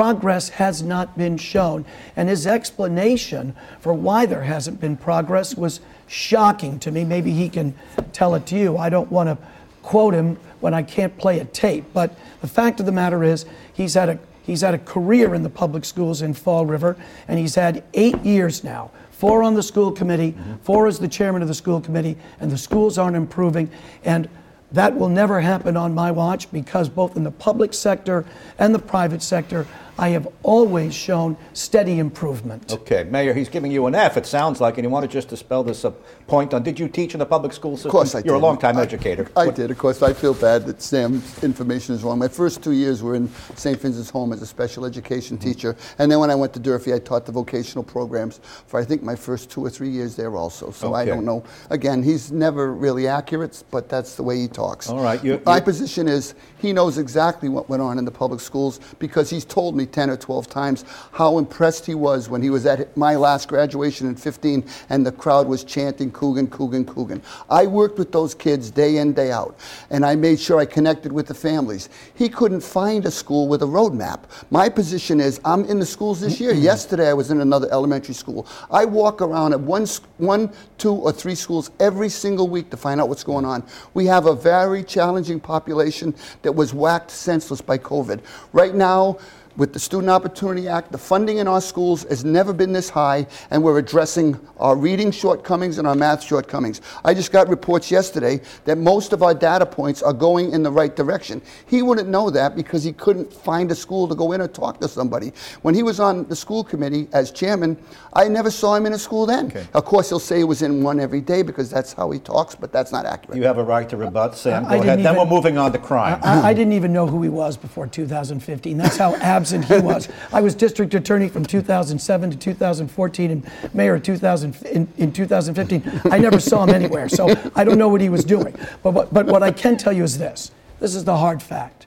progress 0.00 0.48
has 0.48 0.82
not 0.82 1.18
been 1.18 1.36
shown. 1.36 1.84
And 2.16 2.30
his 2.30 2.46
explanation 2.46 3.54
for 3.80 3.92
why 3.92 4.24
there 4.24 4.44
hasn't 4.44 4.80
been 4.80 4.96
progress 4.96 5.54
was 5.54 5.80
shocking 6.06 6.78
to 6.78 6.90
me. 6.90 7.04
Maybe 7.04 7.32
he 7.32 7.50
can 7.50 7.74
tell 8.14 8.34
it 8.34 8.46
to 8.46 8.56
you. 8.56 8.78
I 8.78 8.88
don't 8.88 9.12
want 9.12 9.28
to 9.28 9.36
quote 9.82 10.14
him 10.14 10.38
when 10.60 10.72
I 10.72 10.82
can't 10.84 11.14
play 11.18 11.40
a 11.40 11.44
tape. 11.44 11.84
But 11.92 12.18
the 12.40 12.48
fact 12.48 12.80
of 12.80 12.86
the 12.86 12.92
matter 12.92 13.22
is, 13.22 13.44
he's 13.74 13.92
had 13.92 14.08
a 14.08 14.18
He's 14.42 14.62
had 14.62 14.74
a 14.74 14.78
career 14.78 15.32
in 15.34 15.44
the 15.44 15.50
public 15.50 15.84
schools 15.84 16.22
in 16.22 16.34
Fall 16.34 16.66
River, 16.66 16.96
and 17.28 17.38
he's 17.38 17.54
had 17.54 17.84
eight 17.94 18.18
years 18.24 18.64
now 18.64 18.90
four 19.12 19.44
on 19.44 19.54
the 19.54 19.62
school 19.62 19.92
committee, 19.92 20.32
mm-hmm. 20.32 20.56
four 20.62 20.88
as 20.88 20.98
the 20.98 21.06
chairman 21.06 21.42
of 21.42 21.46
the 21.46 21.54
school 21.54 21.80
committee, 21.80 22.16
and 22.40 22.50
the 22.50 22.58
schools 22.58 22.96
aren't 22.98 23.14
improving. 23.14 23.70
And 24.02 24.28
that 24.72 24.96
will 24.96 25.08
never 25.08 25.40
happen 25.40 25.76
on 25.76 25.94
my 25.94 26.10
watch 26.10 26.50
because 26.52 26.88
both 26.88 27.16
in 27.16 27.24
the 27.24 27.30
public 27.30 27.74
sector 27.74 28.24
and 28.58 28.74
the 28.74 28.78
private 28.78 29.22
sector, 29.22 29.66
I 30.00 30.08
have 30.10 30.26
always 30.42 30.94
shown 30.94 31.36
steady 31.52 31.98
improvement. 31.98 32.72
Okay, 32.72 33.04
Mayor, 33.04 33.34
he's 33.34 33.50
giving 33.50 33.70
you 33.70 33.84
an 33.84 33.94
F, 33.94 34.16
it 34.16 34.24
sounds 34.24 34.58
like, 34.58 34.78
and 34.78 34.84
you 34.84 34.88
want 34.88 35.04
to 35.04 35.12
just 35.12 35.28
dispel 35.28 35.62
this 35.62 35.84
uh, 35.84 35.90
point 36.26 36.54
on, 36.54 36.62
did 36.62 36.80
you 36.80 36.88
teach 36.88 37.12
in 37.12 37.18
the 37.18 37.26
public 37.26 37.52
school 37.52 37.76
system? 37.76 37.90
Of 37.90 37.92
course 37.92 38.14
I 38.14 38.20
did. 38.20 38.26
You're 38.28 38.36
a 38.36 38.38
longtime 38.38 38.78
I- 38.78 38.82
educator. 38.82 39.30
I 39.36 39.44
What- 39.46 39.56
did. 39.56 39.70
Of 39.70 39.76
course, 39.76 40.02
I 40.02 40.14
feel 40.14 40.32
bad 40.32 40.64
that 40.64 40.80
Sam's 40.80 41.44
information 41.44 41.94
is 41.94 42.02
wrong. 42.02 42.18
My 42.18 42.28
first 42.28 42.62
two 42.62 42.72
years 42.72 43.02
were 43.02 43.14
in 43.14 43.28
St. 43.56 43.78
Vincent's 43.78 44.08
Home 44.08 44.32
as 44.32 44.40
a 44.40 44.46
special 44.46 44.86
education 44.86 45.36
Mm-hmm. 45.36 45.48
teacher. 45.50 45.76
And 45.98 46.10
then 46.10 46.18
when 46.18 46.30
I 46.30 46.34
went 46.34 46.54
to 46.54 46.60
Durfee, 46.60 46.94
I 46.94 46.98
taught 46.98 47.26
the 47.26 47.32
vocational 47.32 47.84
programs 47.84 48.40
for, 48.68 48.80
I 48.80 48.84
think, 48.86 49.02
my 49.02 49.14
first 49.14 49.50
two 49.50 49.62
or 49.62 49.68
three 49.68 49.90
years 49.90 50.16
there 50.16 50.34
also. 50.34 50.70
So 50.70 50.94
I 50.94 51.04
don't 51.04 51.26
know. 51.26 51.44
Again, 51.68 52.02
he's 52.02 52.32
never 52.32 52.72
really 52.72 53.06
accurate, 53.06 53.62
but 53.70 53.90
that's 53.90 54.14
the 54.14 54.22
way 54.22 54.38
he 54.38 54.48
talks. 54.48 54.88
All 54.88 55.02
right, 55.02 55.22
you- 55.22 55.42
My 55.44 55.56
you- 55.56 55.62
position 55.62 56.08
is 56.08 56.34
he 56.56 56.72
knows 56.72 56.96
exactly 56.96 57.50
what 57.50 57.68
went 57.68 57.82
on 57.82 57.98
in 57.98 58.06
the 58.06 58.10
public 58.10 58.40
schools 58.40 58.80
because 58.98 59.28
he's 59.28 59.44
told 59.44 59.76
me 59.76 59.84
10 59.92 60.10
or 60.10 60.16
12 60.16 60.48
times 60.48 60.84
how 61.12 61.38
impressed 61.38 61.86
he 61.86 61.94
was 61.94 62.28
when 62.28 62.42
he 62.42 62.50
was 62.50 62.66
at 62.66 62.96
my 62.96 63.16
last 63.16 63.48
graduation 63.48 64.06
in 64.06 64.14
15 64.14 64.64
and 64.88 65.06
the 65.06 65.12
crowd 65.12 65.46
was 65.46 65.64
chanting 65.64 66.10
Coogan, 66.10 66.46
Coogan, 66.48 66.84
Coogan. 66.84 67.22
I 67.48 67.66
worked 67.66 67.98
with 67.98 68.12
those 68.12 68.34
kids 68.34 68.70
day 68.70 68.98
in, 68.98 69.12
day 69.12 69.30
out, 69.30 69.58
and 69.90 70.04
I 70.04 70.14
made 70.16 70.40
sure 70.40 70.58
I 70.58 70.66
connected 70.66 71.12
with 71.12 71.26
the 71.26 71.34
families. 71.34 71.88
He 72.14 72.28
couldn't 72.28 72.62
find 72.62 73.04
a 73.06 73.10
school 73.10 73.48
with 73.48 73.62
a 73.62 73.66
roadmap. 73.66 74.24
My 74.50 74.68
position 74.68 75.20
is 75.20 75.40
I'm 75.44 75.64
in 75.64 75.78
the 75.78 75.86
schools 75.86 76.20
this 76.20 76.40
year. 76.40 76.52
Mm-hmm. 76.52 76.62
Yesterday 76.62 77.08
I 77.08 77.14
was 77.14 77.30
in 77.30 77.40
another 77.40 77.68
elementary 77.70 78.14
school. 78.14 78.46
I 78.70 78.84
walk 78.84 79.22
around 79.22 79.52
at 79.52 79.60
one, 79.60 79.86
one, 80.18 80.52
two, 80.78 80.92
or 80.92 81.12
three 81.12 81.34
schools 81.34 81.70
every 81.80 82.08
single 82.08 82.48
week 82.48 82.70
to 82.70 82.76
find 82.76 83.00
out 83.00 83.08
what's 83.08 83.24
going 83.24 83.44
on. 83.44 83.64
We 83.94 84.06
have 84.06 84.26
a 84.26 84.34
very 84.34 84.82
challenging 84.84 85.40
population 85.40 86.14
that 86.42 86.52
was 86.52 86.74
whacked 86.74 87.10
senseless 87.10 87.60
by 87.60 87.78
COVID. 87.78 88.20
Right 88.52 88.74
now, 88.74 89.18
with 89.60 89.74
the 89.74 89.78
Student 89.78 90.08
Opportunity 90.08 90.68
Act, 90.68 90.90
the 90.90 90.96
funding 90.96 91.36
in 91.36 91.46
our 91.46 91.60
schools 91.60 92.04
has 92.04 92.24
never 92.24 92.50
been 92.50 92.72
this 92.72 92.88
high, 92.88 93.26
and 93.50 93.62
we're 93.62 93.76
addressing 93.78 94.40
our 94.56 94.74
reading 94.74 95.10
shortcomings 95.10 95.76
and 95.76 95.86
our 95.86 95.94
math 95.94 96.22
shortcomings. 96.22 96.80
I 97.04 97.12
just 97.12 97.30
got 97.30 97.46
reports 97.46 97.90
yesterday 97.90 98.40
that 98.64 98.78
most 98.78 99.12
of 99.12 99.22
our 99.22 99.34
data 99.34 99.66
points 99.66 100.02
are 100.02 100.14
going 100.14 100.54
in 100.54 100.62
the 100.62 100.70
right 100.70 100.96
direction. 100.96 101.42
He 101.66 101.82
wouldn't 101.82 102.08
know 102.08 102.30
that 102.30 102.56
because 102.56 102.82
he 102.82 102.94
couldn't 102.94 103.30
find 103.30 103.70
a 103.70 103.74
school 103.74 104.08
to 104.08 104.14
go 104.14 104.32
in 104.32 104.40
or 104.40 104.48
talk 104.48 104.80
to 104.80 104.88
somebody. 104.88 105.34
When 105.60 105.74
he 105.74 105.82
was 105.82 106.00
on 106.00 106.26
the 106.28 106.36
school 106.36 106.64
committee 106.64 107.06
as 107.12 107.30
chairman, 107.30 107.76
I 108.14 108.28
never 108.28 108.50
saw 108.50 108.76
him 108.76 108.86
in 108.86 108.94
a 108.94 108.98
school 108.98 109.26
then. 109.26 109.48
Okay. 109.48 109.66
Of 109.74 109.84
course, 109.84 110.08
he'll 110.08 110.20
say 110.20 110.38
he 110.38 110.44
was 110.44 110.62
in 110.62 110.82
one 110.82 110.98
every 110.98 111.20
day 111.20 111.42
because 111.42 111.68
that's 111.68 111.92
how 111.92 112.10
he 112.12 112.18
talks, 112.18 112.54
but 112.54 112.72
that's 112.72 112.92
not 112.92 113.04
accurate. 113.04 113.36
You 113.36 113.44
have 113.44 113.58
a 113.58 113.64
right 113.64 113.86
to 113.90 113.98
rebut, 113.98 114.38
Sam. 114.38 114.64
I 114.64 114.68
Go 114.68 114.74
ahead. 114.76 114.84
didn't 114.84 115.02
Then 115.02 115.16
we're 115.18 115.26
moving 115.26 115.58
on 115.58 115.70
to 115.72 115.78
crime. 115.78 116.18
I, 116.22 116.48
I 116.48 116.54
didn't 116.54 116.72
even 116.72 116.94
know 116.94 117.06
who 117.06 117.22
he 117.22 117.28
was 117.28 117.58
before 117.58 117.86
2015. 117.86 118.78
That's 118.78 118.96
how 118.96 119.14
absent 119.16 119.49
he 119.52 119.78
was. 119.80 120.08
I 120.32 120.40
was 120.40 120.54
district 120.54 120.94
attorney 120.94 121.28
from 121.28 121.44
2007 121.44 122.30
to 122.30 122.36
2014 122.36 123.30
and 123.30 123.50
mayor 123.74 123.96
in, 123.96 124.02
2000, 124.02 124.56
in, 124.66 124.88
in 124.96 125.12
2015. 125.12 126.02
I 126.10 126.18
never 126.18 126.40
saw 126.40 126.64
him 126.64 126.70
anywhere, 126.70 127.08
so 127.08 127.28
I 127.54 127.64
don't 127.64 127.78
know 127.78 127.88
what 127.88 128.00
he 128.00 128.08
was 128.08 128.24
doing. 128.24 128.54
But, 128.82 128.92
what- 128.92 129.12
but 129.12 129.26
what 129.26 129.42
I 129.42 129.50
can 129.50 129.76
tell 129.76 129.92
you 129.92 130.04
is 130.04 130.18
this 130.18 130.50
this 130.78 130.94
is 130.94 131.04
the 131.04 131.16
hard 131.16 131.42
fact. 131.42 131.86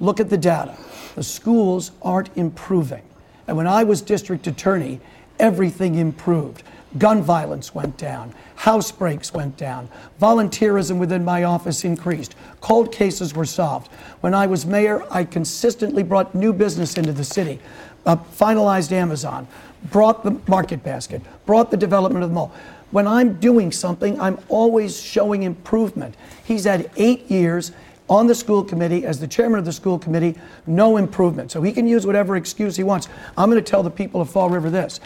Look 0.00 0.20
at 0.20 0.30
the 0.30 0.38
data. 0.38 0.76
The 1.14 1.22
schools 1.22 1.92
aren't 2.02 2.34
improving. 2.36 3.02
And 3.46 3.56
when 3.56 3.66
I 3.66 3.84
was 3.84 4.02
district 4.02 4.46
attorney, 4.46 5.00
everything 5.38 5.94
improved. 5.96 6.62
Gun 6.98 7.22
violence 7.22 7.74
went 7.74 7.96
down, 7.96 8.32
house 8.54 8.92
breaks 8.92 9.34
went 9.34 9.56
down, 9.56 9.88
volunteerism 10.20 10.98
within 10.98 11.24
my 11.24 11.42
office 11.42 11.84
increased, 11.84 12.36
cold 12.60 12.92
cases 12.92 13.34
were 13.34 13.44
solved. 13.44 13.90
When 14.20 14.34
I 14.34 14.46
was 14.46 14.64
mayor, 14.64 15.04
I 15.10 15.24
consistently 15.24 16.02
brought 16.02 16.34
new 16.34 16.52
business 16.52 16.96
into 16.96 17.12
the 17.12 17.24
city, 17.24 17.58
uh, 18.06 18.16
finalized 18.16 18.92
Amazon, 18.92 19.48
brought 19.90 20.22
the 20.22 20.40
market 20.48 20.82
basket, 20.84 21.22
brought 21.44 21.70
the 21.70 21.76
development 21.76 22.22
of 22.22 22.30
the 22.30 22.34
mall. 22.34 22.54
When 22.92 23.08
I'm 23.08 23.34
doing 23.40 23.72
something, 23.72 24.18
I'm 24.20 24.38
always 24.48 25.00
showing 25.00 25.42
improvement. 25.42 26.14
He's 26.44 26.64
had 26.64 26.88
eight 26.96 27.28
years 27.30 27.72
on 28.08 28.28
the 28.28 28.34
school 28.34 28.62
committee 28.62 29.04
as 29.04 29.18
the 29.18 29.26
chairman 29.26 29.58
of 29.58 29.64
the 29.64 29.72
school 29.72 29.98
committee, 29.98 30.36
no 30.66 30.96
improvement. 30.96 31.50
So 31.50 31.60
he 31.62 31.72
can 31.72 31.88
use 31.88 32.06
whatever 32.06 32.36
excuse 32.36 32.76
he 32.76 32.84
wants. 32.84 33.08
I'm 33.36 33.50
going 33.50 33.62
to 33.62 33.70
tell 33.70 33.82
the 33.82 33.90
people 33.90 34.20
of 34.20 34.30
Fall 34.30 34.48
River 34.48 34.70
this. 34.70 35.00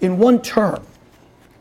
In 0.00 0.18
one 0.18 0.40
term, 0.40 0.86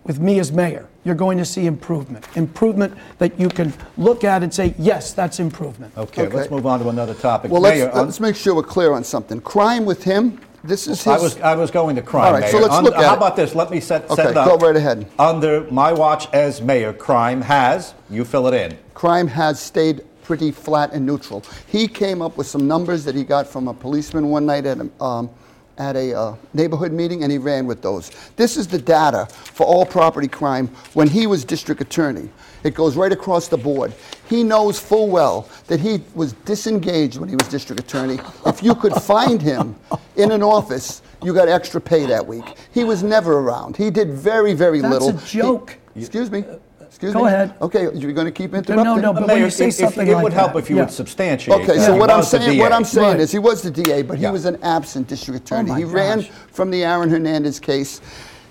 with 0.03 0.19
me 0.19 0.39
as 0.39 0.51
mayor, 0.51 0.87
you're 1.05 1.15
going 1.15 1.37
to 1.37 1.45
see 1.45 1.65
improvement. 1.65 2.25
Improvement 2.35 2.93
that 3.19 3.39
you 3.39 3.49
can 3.49 3.73
look 3.97 4.23
at 4.23 4.43
and 4.43 4.53
say, 4.53 4.73
yes, 4.77 5.13
that's 5.13 5.39
improvement. 5.39 5.93
Okay, 5.97 6.23
Okay. 6.23 6.35
let's 6.35 6.51
move 6.51 6.65
on 6.65 6.79
to 6.79 6.89
another 6.89 7.13
topic. 7.13 7.51
well, 7.51 7.61
Mayor, 7.61 7.85
let's, 7.85 7.97
on- 7.97 8.05
let's 8.05 8.19
make 8.19 8.35
sure 8.35 8.55
we're 8.55 8.63
clear 8.63 8.91
on 8.93 9.03
something. 9.03 9.39
Crime 9.41 9.85
with 9.85 10.03
him, 10.03 10.39
this 10.63 10.87
is 10.87 10.99
his. 11.03 11.07
I 11.07 11.17
was 11.17 11.39
I 11.41 11.55
was 11.55 11.71
going 11.71 11.95
to 11.97 12.01
crime. 12.01 12.27
All 12.27 12.39
right, 12.39 12.49
so 12.49 12.57
Mayor. 12.57 12.67
let's 12.69 12.83
look 12.83 12.95
at 12.95 13.03
How 13.03 13.13
it. 13.13 13.17
about 13.17 13.35
this? 13.35 13.53
Let 13.53 13.69
me 13.69 13.79
set, 13.81 14.07
set 14.09 14.19
Okay, 14.19 14.29
it 14.29 14.37
up. 14.37 14.47
go 14.59 14.65
right 14.65 14.75
ahead. 14.77 15.05
Under 15.19 15.69
my 15.71 15.91
watch 15.91 16.27
as 16.33 16.61
mayor, 16.61 16.93
crime 16.93 17.41
has 17.41 17.93
you 18.09 18.23
fill 18.23 18.47
it 18.47 18.53
in. 18.53 18.77
crime 18.93 19.27
has 19.27 19.59
stayed 19.59 20.03
pretty 20.23 20.51
flat 20.51 20.93
and 20.93 21.05
neutral. 21.05 21.43
He 21.67 21.85
came 21.85 22.21
up 22.21 22.37
with 22.37 22.47
some 22.47 22.65
numbers 22.65 23.03
that 23.03 23.13
he 23.13 23.25
got 23.25 23.45
from 23.45 23.67
a 23.67 23.73
policeman 23.73 24.29
one 24.29 24.45
night 24.45 24.65
at 24.65 24.77
a, 24.79 25.03
um, 25.03 25.29
at 25.77 25.95
a 25.95 26.17
uh, 26.17 26.35
neighborhood 26.53 26.91
meeting, 26.91 27.23
and 27.23 27.31
he 27.31 27.37
ran 27.37 27.65
with 27.65 27.81
those. 27.81 28.11
This 28.35 28.57
is 28.57 28.67
the 28.67 28.77
data 28.77 29.25
for 29.29 29.65
all 29.65 29.85
property 29.85 30.27
crime 30.27 30.67
when 30.93 31.07
he 31.07 31.27
was 31.27 31.43
district 31.43 31.81
attorney. 31.81 32.29
It 32.63 32.73
goes 32.73 32.95
right 32.95 33.11
across 33.11 33.47
the 33.47 33.57
board. 33.57 33.93
He 34.29 34.43
knows 34.43 34.79
full 34.79 35.09
well 35.09 35.49
that 35.67 35.79
he 35.79 36.01
was 36.15 36.33
disengaged 36.33 37.17
when 37.17 37.27
he 37.27 37.35
was 37.35 37.47
district 37.47 37.81
attorney. 37.81 38.19
If 38.45 38.63
you 38.63 38.73
could 38.75 38.93
find 38.93 39.41
him 39.41 39.75
in 40.15 40.31
an 40.31 40.41
office, 40.41 41.01
you 41.21 41.33
got 41.33 41.49
extra 41.49 41.81
pay 41.81 42.05
that 42.05 42.25
week. 42.25 42.45
He 42.73 42.83
was 42.83 43.03
never 43.03 43.39
around. 43.39 43.75
He 43.75 43.89
did 43.89 44.11
very, 44.11 44.53
very 44.53 44.79
That's 44.79 44.93
little. 44.93 45.11
That's 45.11 45.33
a 45.33 45.37
joke. 45.37 45.77
He- 45.93 46.01
excuse 46.01 46.31
me. 46.31 46.45
Excuse 46.93 47.13
Go 47.13 47.21
me. 47.23 47.27
ahead. 47.29 47.55
Okay, 47.59 47.89
you're 47.95 48.13
going 48.13 48.27
to 48.27 48.31
keep 48.31 48.53
interrupting? 48.53 48.83
no, 48.85 48.95
no, 48.97 49.13
but 49.13 49.23
when 49.25 49.37
Mayor, 49.37 49.45
you 49.45 49.49
say 49.49 49.63
if- 49.65 49.69
if- 49.69 49.75
something 49.77 50.07
it 50.07 50.13
like 50.13 50.23
would 50.23 50.31
help 50.31 50.53
that, 50.53 50.59
if 50.59 50.69
you 50.69 50.75
yeah. 50.75 50.83
would 50.83 50.91
substantiate. 50.91 51.57
Okay, 51.61 51.77
that 51.77 51.85
so 51.87 51.93
he 51.95 51.99
what 51.99 52.11
I'm 52.11 52.17
was 52.19 52.29
the 52.29 52.39
saying, 52.39 52.59
what 52.59 52.71
I'm 52.71 52.83
saying 52.83 53.07
Right. 53.13 53.19
is 53.19 53.31
he 53.31 53.39
was 53.39 53.63
the 53.63 53.71
DA, 53.71 54.03
but 54.03 54.17
he 54.19 54.23
Yeah. 54.25 54.31
was 54.31 54.45
an 54.45 54.59
absent 54.61 55.07
district 55.07 55.39
oh 55.51 55.55
attorney. 55.55 55.71
Oh 55.71 55.73
my 55.73 55.79
he 55.79 55.85
ran 55.85 56.21
from 56.51 56.69
the 56.69 56.83
Aaron 56.83 57.09
Hernandez 57.09 57.59
case. 57.59 57.99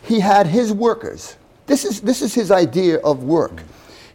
He 0.02 0.18
had 0.18 0.48
his 0.48 0.72
workers. 0.72 1.36
This 1.68 1.84
is 1.84 2.00
this 2.00 2.20
is 2.20 2.34
his 2.34 2.50
idea 2.50 2.96
of 3.04 3.22
work. 3.22 3.62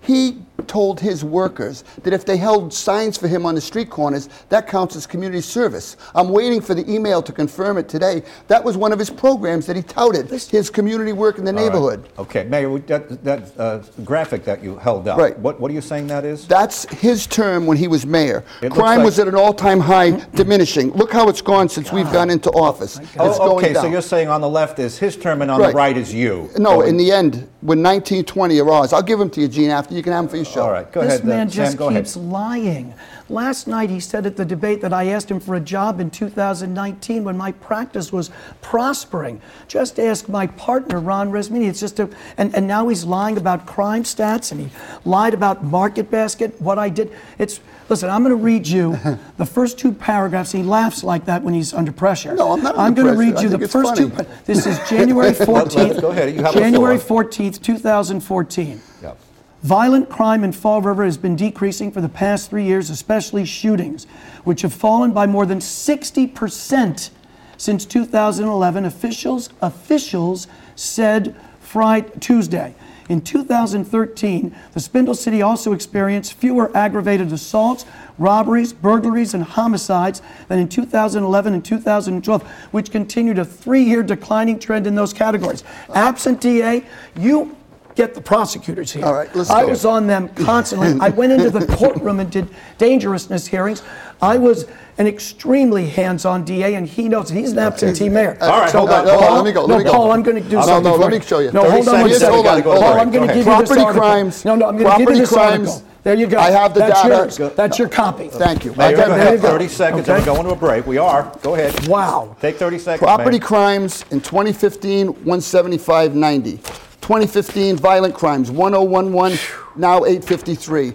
He 0.02 0.40
told 0.66 1.00
his 1.00 1.24
workers 1.24 1.84
that 2.04 2.14
if 2.14 2.26
they 2.26 2.38
held 2.38 2.74
signs 2.74 3.18
for 3.18 3.28
him 3.28 3.46
on 3.46 3.54
the 3.54 3.62
street 3.62 3.90
corners, 3.90 4.28
that 4.50 4.68
counts 4.68 4.96
as 4.96 5.06
community 5.06 5.42
service. 5.42 5.98
I'm 6.16 6.30
waiting 6.30 6.62
for 6.62 6.74
the 6.74 6.90
email 6.92 7.22
to 7.22 7.32
confirm 7.32 7.78
it 7.78 7.88
today. 7.88 8.24
That 8.48 8.64
was 8.64 8.76
one 8.76 8.92
of 8.92 8.98
his 9.00 9.10
programs 9.10 9.66
that 9.68 9.76
he 9.76 9.82
touted, 9.84 10.30
his 10.30 10.70
community 10.70 11.14
work 11.14 11.38
in 11.38 11.46
the 11.46 11.52
All 11.52 11.58
right. 11.58 11.64
neighborhood. 11.66 12.10
Okay, 12.18 12.44
Mayor, 12.46 12.80
that, 12.80 13.24
that 13.24 13.60
uh, 13.60 13.84
graphic 14.04 14.44
that 14.46 14.64
you 14.64 14.78
held 14.78 15.08
up. 15.08 15.18
Right. 15.20 15.38
What, 15.40 15.60
what 15.60 15.70
are 15.70 15.74
you 15.74 15.82
saying 15.82 16.08
that 16.08 16.26
is? 16.26 16.48
That's 16.48 16.86
his 16.92 17.28
term 17.28 17.66
when 17.68 17.78
he 17.78 17.88
was 17.88 18.06
mayor. 18.06 18.44
It 18.62 18.72
Crime 18.72 19.00
like- 19.00 19.06
was 19.06 19.20
at 19.20 19.28
an 19.28 19.36
all-time 19.36 19.80
high, 19.80 20.12
diminishing. 20.34 20.92
Look 20.94 21.12
how 21.14 21.30
it's 21.30 21.42
gone 21.42 21.70
since 21.70 21.92
we've 21.92 22.12
gone 22.12 22.30
into 22.30 22.50
office. 22.52 22.98
It's 23.00 23.10
Oh, 23.20 23.38
going 23.38 23.66
okay, 23.66 23.74
so 23.74 23.86
you're 23.88 24.02
saying 24.02 24.28
on 24.28 24.42
the 24.42 24.50
left 24.50 24.80
is 24.80 24.98
his 24.98 25.16
term 25.16 25.42
and 25.42 25.52
on 25.52 25.60
the 25.60 25.68
Right. 25.68 25.76
right 25.76 25.98
is 25.98 26.14
you. 26.14 26.50
No, 26.58 26.78
Going- 26.78 26.90
in 26.90 26.98
the 26.98 27.12
end, 27.12 27.48
when 27.68 27.84
1920 27.84 28.62
are 28.62 28.72
ours, 28.72 28.94
I'll 28.94 29.02
give 29.04 29.20
them 29.20 29.30
to 29.32 29.42
you, 29.42 29.50
Gene, 29.50 29.72
after 29.72 29.94
you 29.94 30.02
can 30.02 30.14
have 30.14 30.24
them 30.24 30.30
for 30.30 30.38
your 30.38 30.46
show. 30.46 30.62
All 30.62 30.72
right, 30.72 30.90
go 30.90 31.02
this 31.02 31.16
ahead. 31.20 31.24
uh, 31.24 31.28
man 31.28 31.50
Sam, 31.50 31.66
just 31.66 31.78
go 31.78 31.90
ahead. 31.90 32.06
keeps 32.06 32.16
lying. 32.16 32.94
Last 33.30 33.68
night 33.68 33.90
he 33.90 34.00
said 34.00 34.26
at 34.26 34.38
the 34.38 34.46
debate 34.46 34.80
that 34.82 34.94
I 34.94 35.08
asked 35.08 35.30
him 35.30 35.40
for 35.40 35.56
a 35.56 35.60
job 35.60 36.00
in 36.00 36.10
2019 36.10 37.24
when 37.26 37.36
my 37.38 37.52
practice 37.52 38.12
was 38.14 38.30
prospering. 38.62 39.42
Just 39.68 40.00
ask 40.00 40.30
my 40.30 40.48
partner 40.48 41.00
Ron 41.00 41.30
Resmini. 41.32 41.68
It's 41.68 41.80
just 41.82 42.00
a 42.00 42.10
and, 42.38 42.56
and 42.56 42.68
now 42.68 42.88
he's 42.88 43.04
lying 43.04 43.38
about 43.38 43.66
crime 43.66 44.04
stats 44.04 44.52
and 44.52 44.62
he 44.62 44.70
lied 45.04 45.34
about 45.34 45.64
Market 45.64 46.10
Basket. 46.10 46.56
What 46.62 46.80
I 46.80 46.88
did. 46.90 47.12
It's 47.38 47.60
listen. 47.90 48.10
I'm 48.10 48.24
going 48.24 48.38
to 48.38 48.42
read 48.42 48.66
you 48.68 48.98
the 49.38 49.46
first 49.46 49.78
two 49.78 49.92
paragraphs. 49.92 50.52
He 50.54 50.64
laughs 50.64 51.04
like 51.04 51.26
that 51.26 51.44
when 51.44 51.54
he's 51.54 51.74
under 51.74 51.92
pressure. 51.92 52.34
No, 52.34 52.54
I'm 52.54 52.64
not 52.64 52.78
I'm 52.78 52.94
going 52.94 53.08
to 53.08 53.20
read 53.20 53.42
you 53.42 53.50
the 53.50 53.68
first 53.68 53.98
two. 53.98 54.10
funny. 54.10 54.26
pa- 54.26 54.36
This 54.46 54.66
is 54.66 54.78
January 54.90 55.32
14th. 55.34 56.00
Go 56.00 56.12
ahead, 56.12 56.34
you 56.34 56.44
have 56.44 56.54
January 56.54 56.98
14th, 56.98 57.62
2014. 57.62 58.82
Yep. 59.02 59.20
Violent 59.68 60.08
crime 60.08 60.46
in 60.46 60.54
Fall 60.54 60.82
River 60.82 61.04
has 61.04 61.18
been 61.18 61.36
decreasing 61.36 61.92
for 61.92 62.00
the 62.00 62.08
past 62.08 62.50
three 62.50 62.64
years, 62.64 62.90
especially 62.90 63.44
shootings, 63.44 64.06
which 64.46 64.62
have 64.62 64.72
fallen 64.72 65.12
by 65.12 65.28
more 65.28 65.46
than 65.46 65.60
60% 65.60 67.10
since 67.58 67.86
2011. 67.86 68.86
Officials 68.86 69.50
officials 69.62 70.48
said 70.78 71.36
Friday, 71.60 72.10
Tuesday. 72.22 72.76
In 73.10 73.20
2013, 73.20 74.56
the 74.72 74.80
Spindle 74.80 75.14
City 75.14 75.42
also 75.42 75.74
experienced 75.74 76.36
fewer 76.36 76.72
aggravated 76.76 77.34
assaults, 77.34 77.84
robberies, 78.18 78.72
burglaries, 78.72 79.34
and 79.34 79.44
homicides 79.44 80.22
than 80.48 80.60
in 80.60 80.70
2011 80.70 81.54
and 81.54 81.66
2012, 81.66 82.50
which 82.72 82.90
continued 82.90 83.38
a 83.38 83.44
three-year 83.44 84.02
declining 84.02 84.60
trend 84.60 84.88
in 84.88 84.96
those 84.96 85.12
categories. 85.12 85.66
Absent 85.94 86.40
DA, 86.40 86.86
you 87.18 87.57
get 87.98 88.14
the 88.14 88.22
prosecutors 88.22 88.92
here. 88.94 89.04
All 89.04 89.14
right, 89.14 89.34
let's 89.36 89.50
I 89.50 89.64
go. 89.64 89.70
was 89.70 89.84
on 89.84 90.08
them 90.08 90.30
constantly. 90.30 90.96
I 91.02 91.10
went 91.10 91.34
into 91.34 91.50
the 91.50 91.66
courtroom 91.76 92.20
and 92.22 92.32
did 92.32 92.48
dangerousness 92.78 93.48
hearings. 93.48 93.82
I 94.22 94.38
was 94.38 94.66
an 95.00 95.08
extremely 95.08 95.88
hands-on 95.88 96.46
DA, 96.46 96.76
and 96.76 96.88
he 96.88 97.10
knows 97.10 97.30
he's 97.30 97.52
an 97.52 97.60
absentee 97.60 98.08
mayor. 98.10 98.38
All 98.40 98.62
right, 98.62 98.72
hold 98.72 98.90
on, 98.90 99.02
Uh, 99.08 99.12
no, 99.12 99.20
on. 99.20 99.36
let 99.36 99.46
me 99.46 99.52
go, 99.52 99.62
let 99.66 99.70
no, 99.70 99.78
me 99.80 99.84
go. 99.84 99.92
Paul, 99.92 100.12
I'm 100.12 100.24
going 100.24 100.42
to 100.42 100.50
do 100.50 100.56
No, 100.58 100.62
something. 100.62 100.84
no, 100.92 100.98
for 100.98 101.04
let 101.10 101.12
me 101.12 101.20
show 101.22 101.40
you. 101.40 101.52
No, 101.52 101.70
hold 101.70 101.88
on 101.90 102.02
one 102.02 102.10
seconds, 102.12 102.20
second. 102.20 102.38
we 102.38 102.44
gotta 102.44 102.62
go 102.62 102.80
Paul. 102.80 102.94
I'm 103.00 103.12
going 103.12 103.28
to 103.28 103.34
give 103.34 103.46
ahead. 103.48 103.60
you 103.60 103.60
this 103.60 103.68
Property 103.70 103.82
article. 103.82 104.02
crimes. 104.02 104.46
No, 104.46 104.56
no, 104.56 104.68
I'm 104.68 104.78
going 104.78 104.78
to 104.78 104.84
give 104.84 104.88
Property 105.06 105.14
you 105.18 105.22
this 105.26 105.30
crimes. 105.34 105.68
article. 105.70 105.88
There 106.04 106.16
you 106.16 106.28
go. 106.28 106.38
I 106.40 106.52
have 106.52 106.74
the 106.74 106.80
That's 106.82 107.02
data. 107.02 107.16
yours. 107.16 107.56
That's 107.56 107.78
your 107.80 107.90
copy. 107.90 108.28
Thank 108.30 108.64
you. 108.64 108.74
Mayor, 108.76 108.88
I 108.88 108.90
you're 108.92 108.98
going 108.98 109.10
to 109.10 109.16
there 109.16 109.26
have 109.26 109.34
you 109.36 109.42
go. 109.42 109.48
30 109.50 109.68
seconds 109.68 110.02
Okay. 110.10 110.18
and 110.18 110.26
we're 110.28 110.34
going 110.36 110.48
to 110.48 110.54
a 110.54 110.56
break. 110.56 110.88
We 110.88 110.98
are. 110.98 111.32
Go 111.42 111.56
ahead. 111.56 111.88
Wow. 111.88 112.36
Take 112.40 112.56
30 112.58 112.80
seconds, 112.80 113.00
Property 113.00 113.32
Mayor. 113.40 113.40
crimes 113.48 114.06
in 114.12 114.22
2015, 114.22 115.14
175.90. 115.14 116.87
2015 117.08 117.78
violent 117.78 118.14
crimes, 118.14 118.52
1011, 118.52 119.40
now 119.78 120.04
853. 120.04 120.94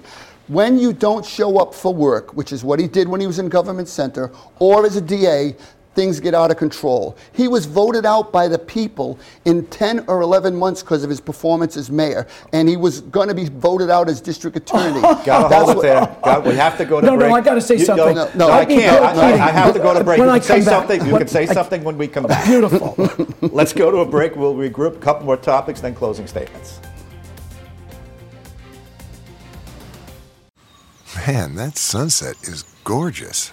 When 0.48 0.78
you 0.78 0.92
don't 0.92 1.24
show 1.24 1.58
up 1.58 1.74
for 1.74 1.94
work, 1.94 2.34
which 2.34 2.52
is 2.52 2.62
what 2.62 2.78
he 2.78 2.86
did 2.86 3.08
when 3.08 3.18
he 3.18 3.26
was 3.26 3.38
in 3.38 3.48
government 3.48 3.88
center, 3.88 4.30
or 4.58 4.84
as 4.84 4.96
a 4.96 5.00
DA, 5.00 5.56
things 5.94 6.20
get 6.20 6.34
out 6.34 6.50
of 6.50 6.56
control. 6.56 7.16
He 7.32 7.48
was 7.48 7.66
voted 7.66 8.06
out 8.06 8.32
by 8.32 8.48
the 8.48 8.58
people 8.58 9.18
in 9.44 9.66
10 9.66 10.04
or 10.08 10.20
11 10.22 10.56
months 10.56 10.82
because 10.82 11.04
of 11.04 11.10
his 11.10 11.20
performance 11.20 11.76
as 11.76 11.90
mayor, 11.90 12.26
and 12.52 12.68
he 12.68 12.76
was 12.76 13.00
going 13.02 13.28
to 13.28 13.34
be 13.34 13.46
voted 13.46 13.90
out 13.90 14.08
as 14.08 14.20
district 14.20 14.56
attorney. 14.56 15.00
Got 15.24 15.48
to 15.48 15.54
hold 15.56 15.76
it 15.78 15.82
there. 15.82 16.16
Got, 16.24 16.44
we 16.44 16.54
have 16.54 16.78
to 16.78 16.84
go 16.84 17.00
to 17.00 17.06
No, 17.06 17.12
no, 17.14 17.18
break. 17.28 17.32
I 17.32 17.40
gotta 17.40 17.60
say 17.60 17.76
You 17.76 17.84
something. 17.84 18.14
No, 18.16 18.30
No, 18.34 18.48
I 18.50 18.60
I'd 18.60 18.68
can't. 18.68 19.02
I. 19.04 19.32
I- 19.32 19.48
I 19.48 19.50
have 19.50 19.74
to 19.74 19.80
go 19.80 19.92
to 19.92 20.02
break. 20.04 20.18
When 20.18 20.28
you 20.28 20.34
I 20.34 20.38
can 20.38 20.46
say 20.48 20.54
back. 20.60 20.64
something. 20.64 21.04
You 21.06 21.12
When- 21.12 21.20
can 21.20 21.28
say 21.28 21.46
I- 21.46 21.52
something 21.54 21.84
when 21.84 21.98
we 21.98 22.08
come 22.08 22.24
back. 22.24 22.44
Beautiful. 22.46 22.94
Let's 23.40 23.72
go 23.72 23.90
to 23.90 23.98
a 23.98 24.06
break. 24.06 24.36
We'll 24.36 24.54
regroup. 24.54 24.96
A 24.96 24.98
couple 24.98 25.26
more 25.26 25.36
topics, 25.36 25.80
then 25.80 25.94
closing 25.94 26.26
statements. 26.26 26.80
Man, 31.26 31.54
that 31.56 31.76
sunset 31.76 32.36
is 32.42 32.62
gorgeous. 32.84 33.52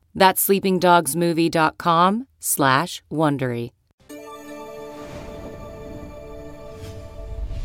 That's 0.13 0.47
sleepingdogsmovie.com 0.47 2.27
slash 2.39 3.03
Wondery. 3.11 3.71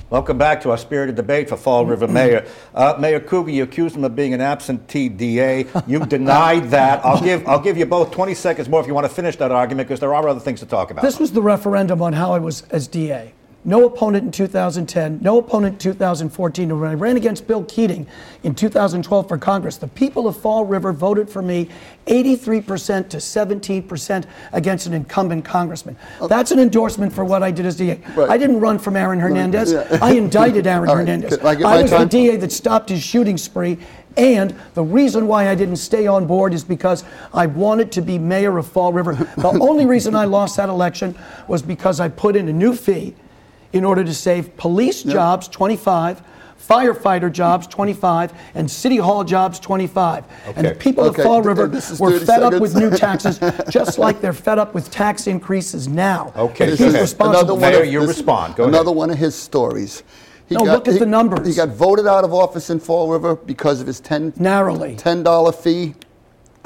Welcome 0.09 0.38
back 0.38 0.61
to 0.61 0.70
our 0.70 0.78
spirited 0.78 1.16
debate 1.16 1.48
for 1.48 1.56
Fall 1.56 1.85
River 1.85 2.06
Mayor. 2.18 2.46
Uh, 2.72 2.96
Mayor 2.98 3.18
Coogan, 3.18 3.52
you 3.54 3.64
accused 3.64 3.96
him 3.96 4.04
of 4.04 4.14
being 4.14 4.32
an 4.35 4.40
absentee 4.40 5.09
DA. 5.09 5.66
You 5.88 5.98
denied 6.06 6.70
that. 6.70 7.04
I'll 7.04 7.20
give 7.20 7.46
I'll 7.48 7.61
give 7.61 7.76
you 7.76 7.87
both 7.87 8.12
20 8.12 8.32
seconds 8.35 8.68
more 8.68 8.80
if 8.80 8.87
you 8.87 8.94
want 8.94 9.06
to 9.06 9.12
finish 9.12 9.35
that 9.37 9.50
argument 9.50 9.88
because 9.88 9.98
there 9.98 10.14
are 10.14 10.28
other 10.28 10.38
things 10.38 10.61
to 10.61 10.66
talk 10.66 10.92
about. 10.92 11.02
This 11.02 11.18
was 11.18 11.32
the 11.32 11.42
referendum 11.42 12.00
on 12.02 12.12
how 12.12 12.32
I 12.32 12.38
was 12.38 12.62
as 12.70 12.87
DA. 12.87 13.32
No 13.66 13.85
opponent 13.85 14.24
in 14.24 14.31
2010, 14.31 15.18
no 15.20 15.38
opponent 15.38 15.74
in 15.74 15.79
2014. 15.92 16.70
And 16.70 16.81
when 16.81 16.88
I 16.88 16.94
ran 16.94 17.16
against 17.16 17.48
Bill 17.48 17.64
Keating 17.64 18.07
in 18.44 18.55
2012 18.55 19.26
for 19.29 19.37
Congress, 19.38 19.76
the 19.76 19.88
people 19.88 20.29
of 20.29 20.37
Fall 20.37 20.64
River 20.64 20.92
voted 20.92 21.29
for 21.29 21.42
me 21.42 21.68
83% 22.07 23.09
to 23.09 23.16
17% 23.16 24.24
against 24.52 24.87
an 24.87 24.94
incumbent 24.94 25.44
congressman. 25.44 25.96
That's 26.29 26.52
an 26.52 26.61
endorsement 26.61 27.12
for 27.12 27.24
what 27.24 27.42
I 27.42 27.50
did 27.50 27.66
as 27.66 27.74
DA. 27.74 28.00
Right. 28.14 28.31
I 28.31 28.38
didn't 28.38 28.61
run 28.61 28.79
from 28.79 28.94
Aaron 28.94 29.18
Hernandez. 29.18 29.72
yeah. 29.72 29.98
I 30.00 30.12
indicted 30.12 30.68
Aaron 30.68 30.85
right, 30.88 30.98
Hernandez. 30.98 31.38
I 31.40 31.57
my 31.57 31.83
was 31.83 31.90
the? 31.90 32.05
DA 32.05 32.37
that 32.37 32.52
stopped 32.52 32.90
his 32.90 33.02
shooting 33.02 33.37
spree. 33.37 33.79
And 34.16 34.55
the 34.74 34.85
reason 34.85 35.26
why 35.26 35.48
I 35.48 35.57
didn't 35.57 35.76
stay 35.76 36.07
on 36.07 36.24
board 36.24 36.55
is 36.55 36.62
because 36.62 37.02
I 37.35 37.46
wanted 37.46 37.90
to 37.92 38.00
be 38.00 38.16
mayor 38.16 38.59
of 38.59 38.68
Fall 38.68 38.92
River. 38.92 39.14
The 39.37 39.59
only 39.61 39.87
reason 39.87 40.14
I 40.14 40.24
lost 40.24 40.57
that 40.57 40.68
election 40.68 41.16
was 41.48 41.62
because 41.62 41.98
I 41.98 42.09
put 42.09 42.37
in 42.37 42.48
a 42.48 42.52
new 42.52 42.72
fee 42.72 43.16
in 43.77 43.85
order 43.85 44.03
to 44.05 44.15
save 44.15 44.57
police 44.57 45.03
jobs 45.03 45.49
25, 45.49 46.23
firefighter 46.61 47.31
jobs 47.31 47.67
25, 47.67 48.33
and 48.55 48.69
city 48.71 48.97
hall 48.97 49.23
jobs 49.23 49.59
25. 49.61 50.25
And 50.57 50.67
the 50.67 50.75
people 50.75 51.05
Okay, 51.05 51.23
of 51.23 51.27
Fall 51.27 51.43
River 51.43 51.67
were 52.01 52.19
30 52.19 52.25
fed 52.27 52.43
up 52.43 52.61
with 52.61 52.75
new 52.75 52.91
taxes, 52.91 53.39
just 53.71 53.99
like 53.99 54.21
they're 54.21 54.33
fed 54.33 54.59
up 54.59 54.75
with 54.75 54.91
tax 54.91 55.27
increases 55.27 55.87
now. 55.89 56.33
Okay, 56.37 56.71
He's 56.71 56.79
go 56.81 56.89
ahead. 56.89 57.01
responsible. 57.03 57.57
Mayor, 57.57 57.83
of- 57.83 57.89
you 57.89 58.07
respond. 58.07 58.57
Go 58.57 58.65
another 58.65 58.87
ahead. 58.91 58.97
one 58.97 59.11
of 59.11 59.19
his 59.19 59.35
stories. 59.35 60.03
He 60.49 60.55
No, 60.55 60.62
look 60.62 60.87
at 60.89 60.95
he- 60.95 60.99
the 61.01 61.07
numbers. 61.07 61.47
He 61.47 61.55
got 61.55 61.69
voted 61.71 62.07
out 62.07 62.25
of 62.25 62.33
office 62.33 62.71
in 62.71 62.79
Fall 62.81 63.11
River 63.11 63.35
because 63.37 63.81
of 63.81 63.87
his 63.87 64.01
10 64.01 64.33
Narrowly. 64.37 64.97
$10 64.97 65.55
fee, 65.55 65.95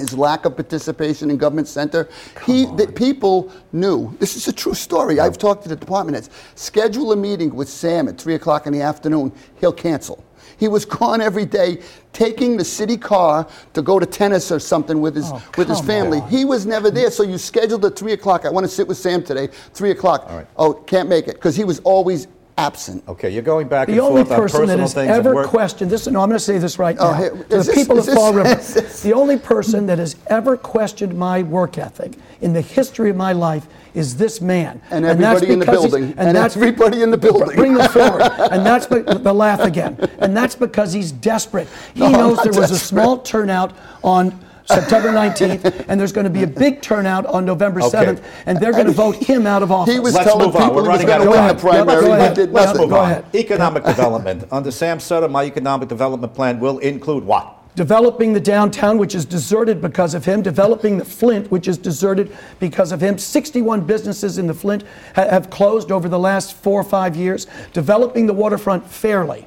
his 0.00 0.16
lack 0.16 0.44
of 0.44 0.56
participation 0.56 1.30
in 1.30 1.36
government 1.36 1.68
center. 1.68 2.08
he, 2.46 2.66
the 2.76 2.86
people 2.86 3.52
knew. 3.72 4.16
This 4.18 4.36
is 4.36 4.48
a 4.48 4.52
true 4.52 4.74
story. 4.74 5.20
I've 5.20 5.38
talked 5.38 5.62
to 5.64 5.68
the 5.68 5.76
department 5.76 6.14
heads. 6.16 6.30
Schedule 6.54 7.12
a 7.12 7.16
meeting 7.16 7.54
with 7.54 7.68
Sam 7.68 8.08
at 8.08 8.18
3 8.18 8.34
o'clock 8.34 8.66
in 8.66 8.72
the 8.72 8.82
afternoon. 8.82 9.32
He'll 9.60 9.72
cancel. 9.72 10.24
He 10.58 10.68
was 10.68 10.84
gone 10.84 11.20
every 11.22 11.46
day, 11.46 11.80
taking 12.12 12.56
the 12.58 12.64
city 12.64 12.96
car 12.98 13.46
to 13.72 13.80
go 13.82 13.98
to 13.98 14.04
tennis 14.04 14.50
or 14.52 14.58
something 14.58 15.00
with 15.00 15.14
his 15.16 15.26
Oh, 15.32 15.42
with 15.56 15.68
his 15.68 15.80
family. 15.80 16.20
on. 16.20 16.28
He 16.28 16.44
was 16.44 16.66
never 16.66 16.90
there, 16.90 17.10
so 17.10 17.22
you 17.22 17.38
scheduled 17.38 17.82
at 17.86 17.96
three 17.96 18.12
o'clock. 18.12 18.44
I 18.44 18.50
want 18.50 18.64
to 18.64 18.68
sit 18.70 18.86
with 18.86 18.98
Sam 18.98 19.22
today, 19.22 19.46
three 19.72 19.90
o'clock. 19.90 20.28
Right. 20.28 20.46
Oh, 20.56 20.74
can't 20.74 21.08
make 21.08 21.28
it 21.28 21.34
because 21.36 21.56
he 21.56 21.64
was 21.64 21.78
always 21.80 22.26
absent. 22.64 23.03
Okay, 23.09 23.31
you're 23.31 23.42
going 23.42 23.68
back 23.68 23.87
The 23.87 23.94
and 23.94 24.01
only 24.03 24.25
forth 24.25 24.33
on 24.38 24.40
person 24.49 24.66
that 24.66 24.79
has 24.79 24.94
ever 24.96 25.44
questioned 25.46 25.90
this, 25.90 26.07
no, 26.07 26.20
I'm 26.20 26.29
going 26.29 26.38
to 26.38 26.44
say 26.44 26.59
this 26.59 26.79
right 26.79 26.96
Oh, 26.99 27.11
now. 27.11 27.14
hey, 27.16 27.29
to 27.31 27.37
the 27.37 27.57
this- 27.57 27.75
people 27.75 27.99
of 27.99 28.07
Fall 28.07 28.33
River, 28.35 28.55
this- 28.55 29.03
the 29.03 29.12
only 29.14 29.38
person 29.38 29.87
that 29.87 29.99
has 29.99 30.16
ever 30.27 30.57
questioned 30.57 31.14
my 31.18 31.42
work 31.42 31.79
ethic 31.79 32.12
in 32.42 32.53
the 32.53 32.61
history 32.61 33.11
of 33.11 33.16
my 33.16 33.33
life 33.33 33.66
is 33.94 34.16
this 34.16 34.40
man. 34.40 34.81
And 34.90 35.05
that's 35.05 35.42
everybody 35.42 35.53
in 35.53 35.59
the 35.59 35.66
building. 35.66 36.14
And 36.16 36.37
that's 36.37 36.57
everybody 36.57 37.03
in 37.03 37.11
the 37.11 37.18
building. 37.18 37.57
Bring 37.57 37.75
them 37.75 37.88
forward. 37.90 38.23
And 38.53 38.64
that's 38.66 38.87
the 38.87 39.33
laugh 39.33 39.61
again. 39.61 39.96
And 40.18 40.37
that's 40.37 40.55
because 40.55 40.92
he's 40.92 41.11
desperate. 41.12 41.66
He 41.94 42.01
No, 42.01 42.11
knows 42.11 42.42
there 42.42 42.53
was 42.53 42.70
a 42.70 42.79
small 42.79 43.18
turnout 43.18 43.73
on 44.05 44.38
September 44.70 45.09
19th, 45.11 45.85
and 45.88 46.00
there's 46.00 46.12
going 46.12 46.24
to 46.24 46.30
be 46.30 46.42
a 46.42 46.46
big 46.46 46.80
turnout 46.83 47.26
on 47.26 47.44
November 47.44 47.83
Okay. 47.83 47.98
7th, 48.06 48.22
and 48.46 48.59
they're 48.59 48.72
going 48.72 48.87
to 48.87 48.92
vote 48.92 49.16
him 49.16 49.46
out 49.46 49.62
of 49.62 49.70
office. 49.72 49.92
He 49.94 50.00
was 50.00 50.14
Let's 50.14 50.26
telling 50.28 50.46
move 50.46 50.56
on. 50.56 50.62
people 50.62 50.76
We're 50.76 50.83
he 50.83 50.88
running 50.88 51.11
out 51.11 51.20
of 51.26 51.35
time. 51.35 51.56
the 51.56 51.61
primary, 51.61 52.00
Go 52.02 52.09
but 52.09 52.18
ahead. 52.20 52.35
did 52.35 52.52
Let's 52.52 52.72
nothing. 52.74 52.88
Go 52.88 53.00
ahead. 53.02 53.24
Economic 53.35 53.85
development. 53.85 54.44
Under 54.50 54.70
Sam 54.70 55.00
Sutter, 55.00 55.28
my 55.28 55.44
economic 55.44 55.88
development 55.88 56.35
plan 56.35 56.61
will 56.61 56.78
include 56.78 57.24
what? 57.24 57.56
developing 57.76 58.33
the 58.33 58.40
downtown, 58.40 58.98
which 58.98 59.14
is 59.14 59.24
deserted 59.24 59.80
because 59.80 60.12
of 60.12 60.24
him, 60.24 60.42
developing 60.42 60.98
the 60.98 61.04
Flint, 61.04 61.50
which 61.52 61.68
is 61.68 61.78
deserted 61.78 62.37
because 62.59 62.90
of 62.90 63.00
him. 63.00 63.16
61 63.16 63.83
businesses 63.83 64.38
in 64.38 64.48
the 64.48 64.52
Flint 64.52 64.83
ha- 65.14 65.28
have 65.30 65.50
closed 65.50 65.92
over 65.92 66.09
the 66.09 66.18
last 66.18 66.52
four 66.56 66.80
or 66.80 66.85
five 66.85 67.14
years, 67.16 67.46
developing 67.72 68.26
the 68.26 68.35
waterfront 68.35 68.87
fairly, 68.87 69.46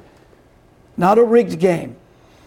not 0.96 1.18
a 1.18 1.22
rigged 1.22 1.60
game 1.60 1.96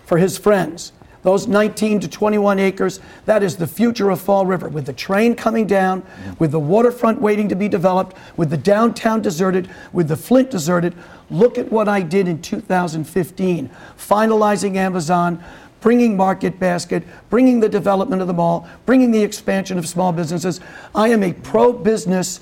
for 0.07 0.17
his 0.17 0.35
friends. 0.37 0.91
Those 1.27 1.45
19 1.45 1.99
to 1.99 2.07
21 2.07 2.57
acres, 2.57 3.01
that 3.25 3.43
is 3.43 3.57
the 3.57 3.67
future 3.67 4.11
of 4.11 4.21
Fall 4.21 4.45
River. 4.45 4.69
With 4.69 4.85
the 4.85 4.93
train 4.93 5.35
coming 5.35 5.67
down, 5.67 6.03
with 6.39 6.51
the 6.51 6.59
waterfront 6.59 7.19
waiting 7.19 7.49
to 7.49 7.55
be 7.55 7.67
developed, 7.67 8.15
with 8.37 8.49
the 8.49 8.55
downtown 8.55 9.21
deserted, 9.21 9.69
with 9.91 10.07
the 10.07 10.15
Flint 10.15 10.51
deserted, 10.51 10.95
look 11.29 11.57
at 11.57 11.69
what 11.69 11.89
I 11.89 12.01
did 12.01 12.29
in 12.29 12.41
2015, 12.41 13.69
finalizing 13.97 14.77
Amazon, 14.77 15.43
bringing 15.81 16.15
Market 16.15 16.61
Basket, 16.61 17.03
bringing 17.29 17.59
the 17.59 17.67
development 17.67 18.21
of 18.21 18.29
the 18.29 18.33
mall, 18.33 18.65
bringing 18.85 19.11
the 19.11 19.21
expansion 19.21 19.77
of 19.77 19.85
small 19.85 20.13
businesses. 20.13 20.61
I 20.95 21.09
am 21.09 21.23
a 21.23 21.33
pro 21.33 21.73
business, 21.73 22.39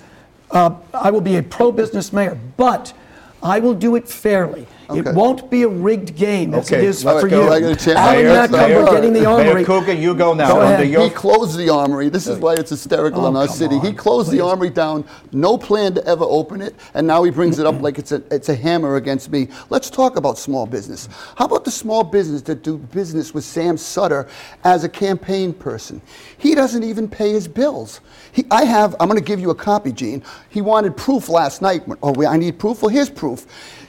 uh, 0.51 0.75
I 0.93 1.09
will 1.09 1.21
be 1.21 1.37
a 1.37 1.41
pro 1.41 1.71
business 1.71 2.13
mayor, 2.13 2.37
but 2.55 2.93
I 3.41 3.61
will 3.61 3.73
do 3.73 3.95
it 3.95 4.07
fairly. 4.07 4.67
Okay. 4.89 4.99
It 4.99 5.15
won't 5.15 5.49
be 5.49 5.63
a 5.63 5.67
rigged 5.67 6.15
game 6.15 6.53
as 6.53 6.71
it 6.71 6.75
Okay, 6.75 6.85
is 6.85 7.03
let's 7.03 7.21
for 7.21 7.27
go 7.27 7.43
you. 7.43 7.49
right 7.49 7.63
into 7.63 7.91
it. 7.91 7.97
Alan 7.97 8.23
Mayor, 8.23 8.33
Macomber 8.47 8.57
Mayor, 8.67 8.85
getting 8.85 9.13
the 9.13 9.19
Mayor 9.21 9.29
armory. 9.29 9.63
Coogan, 9.65 10.01
you 10.01 10.13
go 10.15 10.33
now. 10.33 10.53
Go 10.53 10.61
ahead. 10.61 10.85
He 10.85 11.09
closed 11.09 11.57
the 11.57 11.69
armory. 11.69 12.09
This 12.09 12.27
is 12.27 12.37
why 12.39 12.53
it's 12.53 12.69
hysterical 12.69 13.21
Oh, 13.21 13.27
on 13.27 13.35
our 13.35 13.47
come 13.47 13.55
city. 13.55 13.79
he 13.79 13.87
on, 13.89 13.95
closed 13.95 14.31
the 14.31 14.41
armory 14.41 14.69
down, 14.69 15.05
no 15.31 15.57
plan 15.57 15.93
to 15.95 16.05
ever 16.05 16.23
open 16.25 16.61
it, 16.61 16.75
and 16.93 17.07
now 17.07 17.23
he 17.23 17.31
brings 17.31 17.57
it 17.59 17.65
up 17.65 17.81
like 17.81 17.97
it's 17.97 18.11
a 18.11 18.21
it's 18.31 18.49
a 18.49 18.55
hammer 18.55 18.95
against 18.97 19.31
me. 19.31 19.47
Let's 19.69 19.89
talk 19.89 20.17
about 20.17 20.37
small 20.37 20.65
business. 20.65 21.09
How 21.35 21.45
about 21.45 21.65
the 21.65 21.71
small 21.71 22.03
business 22.03 22.41
that 22.43 22.61
do 22.63 22.77
business 22.77 23.33
with 23.33 23.43
Sam 23.43 23.77
Sutter 23.77 24.27
as 24.63 24.83
a 24.83 24.89
campaign 24.89 25.53
person? 25.53 26.01
He 26.37 26.53
doesn't 26.53 26.83
even 26.83 27.09
pay 27.09 27.31
his 27.31 27.47
bills. 27.47 28.01
He, 28.31 28.45
I 28.51 28.65
have. 28.65 28.95
I'm 28.99 29.07
going 29.07 29.19
to 29.19 29.25
give 29.25 29.39
you 29.39 29.49
a 29.49 29.55
copy, 29.55 29.91
Gene. 29.91 30.21
He 30.49 30.61
wanted 30.61 30.95
proof 30.95 31.29
last 31.29 31.61
night. 31.61 31.83
Oh, 32.03 32.25
I 32.25 32.37
need 32.37 32.59
proof. 32.59 32.81
Well, 32.81 32.89
here's 32.89 33.09
proof. 33.09 33.45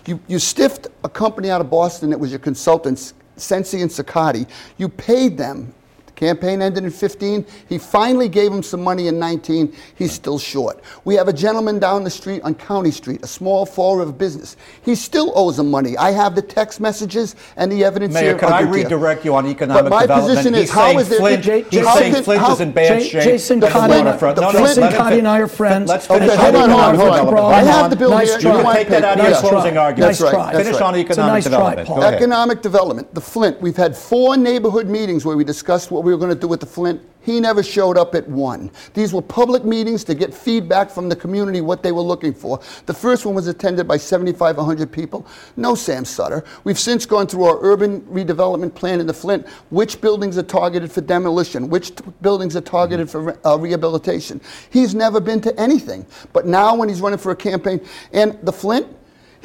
You 0.06 0.20
you 0.28 0.38
stiffed 0.38 0.88
a 1.04 1.08
company 1.08 1.50
out 1.50 1.60
of 1.60 1.70
Boston 1.70 2.10
that 2.10 2.18
was 2.18 2.30
your 2.30 2.38
consultants, 2.38 3.14
Sensi 3.36 3.82
and 3.82 3.90
Siccardi. 3.90 4.46
You 4.78 4.88
paid 4.88 5.36
them 5.36 5.74
Campaign 6.16 6.62
ended 6.62 6.82
in 6.84 6.90
15. 6.90 7.44
He 7.68 7.76
finally 7.78 8.28
gave 8.28 8.50
him 8.50 8.62
some 8.62 8.82
money 8.82 9.08
in 9.08 9.18
19. 9.18 9.72
He's 9.96 10.12
still 10.12 10.38
short. 10.38 10.82
We 11.04 11.14
have 11.14 11.28
a 11.28 11.32
gentleman 11.32 11.78
down 11.78 12.04
the 12.04 12.10
street 12.10 12.40
on 12.42 12.54
County 12.54 12.90
Street, 12.90 13.22
a 13.22 13.26
small 13.26 13.66
Fall 13.66 13.98
River 13.98 14.12
business. 14.12 14.56
He 14.82 14.94
still 14.94 15.32
owes 15.36 15.58
him 15.58 15.70
money. 15.70 15.96
I 15.98 16.12
have 16.12 16.34
the 16.34 16.40
text 16.40 16.80
messages 16.80 17.36
and 17.58 17.70
the 17.70 17.84
evidence 17.84 18.14
Mayor, 18.14 18.30
here. 18.30 18.38
can 18.38 18.50
I 18.52 18.62
redirect 18.62 19.26
you 19.26 19.34
on 19.34 19.46
economic 19.46 19.84
But 19.84 19.90
my 19.90 20.02
development? 20.02 20.38
position 20.38 20.54
He's 20.54 20.64
is, 20.64 20.70
how 20.70 20.86
saying 20.86 20.98
is 21.00 21.08
there- 21.10 21.18
Flint, 21.18 21.42
J- 21.44 21.64
he's 21.70 21.86
how 21.86 21.94
saying 21.96 22.14
can- 22.14 22.24
Flint 22.24 22.40
how- 22.42 22.52
is 22.54 22.60
in 22.60 22.72
bad 22.72 23.00
J- 23.02 23.08
shape. 23.08 23.22
Jason 23.22 23.60
Cotty, 23.60 23.88
No, 23.88 24.02
no, 24.02 24.16
Flint- 24.16 24.78
let 24.78 24.94
Cotty 24.94 25.18
and 25.18 25.28
I 25.28 25.38
are 25.40 25.46
friends. 25.46 25.88
Let's 25.90 26.06
finish 26.06 26.30
Okay, 26.30 26.36
hold 26.42 26.56
on, 26.56 26.70
hold 26.70 27.10
on, 27.10 27.18
hold 27.26 27.34
on. 27.38 27.52
I 27.54 27.62
have 27.62 27.90
the 27.90 27.96
bill 27.96 28.10
Nice 28.10 28.30
here. 28.30 28.38
try. 28.40 28.56
You 28.58 28.64
want 28.64 28.78
take 28.78 28.88
that 28.88 29.04
out 29.04 29.20
of 29.20 29.28
your 29.28 29.36
closing 29.50 29.76
argument. 29.76 30.18
Nice 30.18 30.30
try. 30.30 30.52
Finish 30.52 30.80
on 30.80 30.96
economic 30.96 31.44
development. 31.44 31.88
Paul. 31.88 31.96
Go 31.96 32.02
ahead. 32.02 32.14
Economic 32.14 32.62
development, 32.62 33.14
the 33.14 33.20
Flint. 33.20 33.60
We've 33.60 33.76
had 33.76 33.94
four 33.94 34.38
neighborhood 34.38 34.88
meetings 34.88 35.26
where 35.26 35.36
we 35.36 35.44
discussed 35.44 35.90
what 35.90 36.04
we 36.06 36.12
were 36.12 36.18
going 36.18 36.32
to 36.32 36.40
do 36.40 36.46
with 36.46 36.60
the 36.60 36.66
Flint. 36.66 37.02
He 37.20 37.40
never 37.40 37.60
showed 37.60 37.98
up 37.98 38.14
at 38.14 38.28
one. 38.28 38.70
These 38.94 39.12
were 39.12 39.20
public 39.20 39.64
meetings 39.64 40.04
to 40.04 40.14
get 40.14 40.32
feedback 40.32 40.88
from 40.88 41.08
the 41.08 41.16
community 41.16 41.60
what 41.60 41.82
they 41.82 41.90
were 41.90 42.00
looking 42.00 42.32
for. 42.32 42.60
The 42.86 42.94
first 42.94 43.26
one 43.26 43.34
was 43.34 43.48
attended 43.48 43.88
by 43.88 43.96
7,500 43.96 44.92
people. 44.92 45.26
No 45.56 45.74
Sam 45.74 46.04
Sutter. 46.04 46.44
We've 46.62 46.78
since 46.78 47.04
gone 47.04 47.26
through 47.26 47.42
our 47.44 47.58
urban 47.60 48.02
redevelopment 48.02 48.76
plan 48.76 49.00
in 49.00 49.08
the 49.08 49.12
Flint. 49.12 49.48
Which 49.70 50.00
buildings 50.00 50.38
are 50.38 50.44
targeted 50.44 50.92
for 50.92 51.00
demolition? 51.00 51.68
Which 51.68 51.96
t- 51.96 52.04
buildings 52.22 52.54
are 52.54 52.60
targeted 52.60 53.10
for 53.10 53.20
re- 53.22 53.34
uh, 53.44 53.58
rehabilitation? 53.58 54.40
He's 54.70 54.94
never 54.94 55.18
been 55.18 55.40
to 55.40 55.60
anything. 55.60 56.06
But 56.32 56.46
now 56.46 56.76
when 56.76 56.88
he's 56.88 57.00
running 57.00 57.18
for 57.18 57.32
a 57.32 57.36
campaign, 57.36 57.80
and 58.12 58.38
the 58.44 58.52
Flint, 58.52 58.86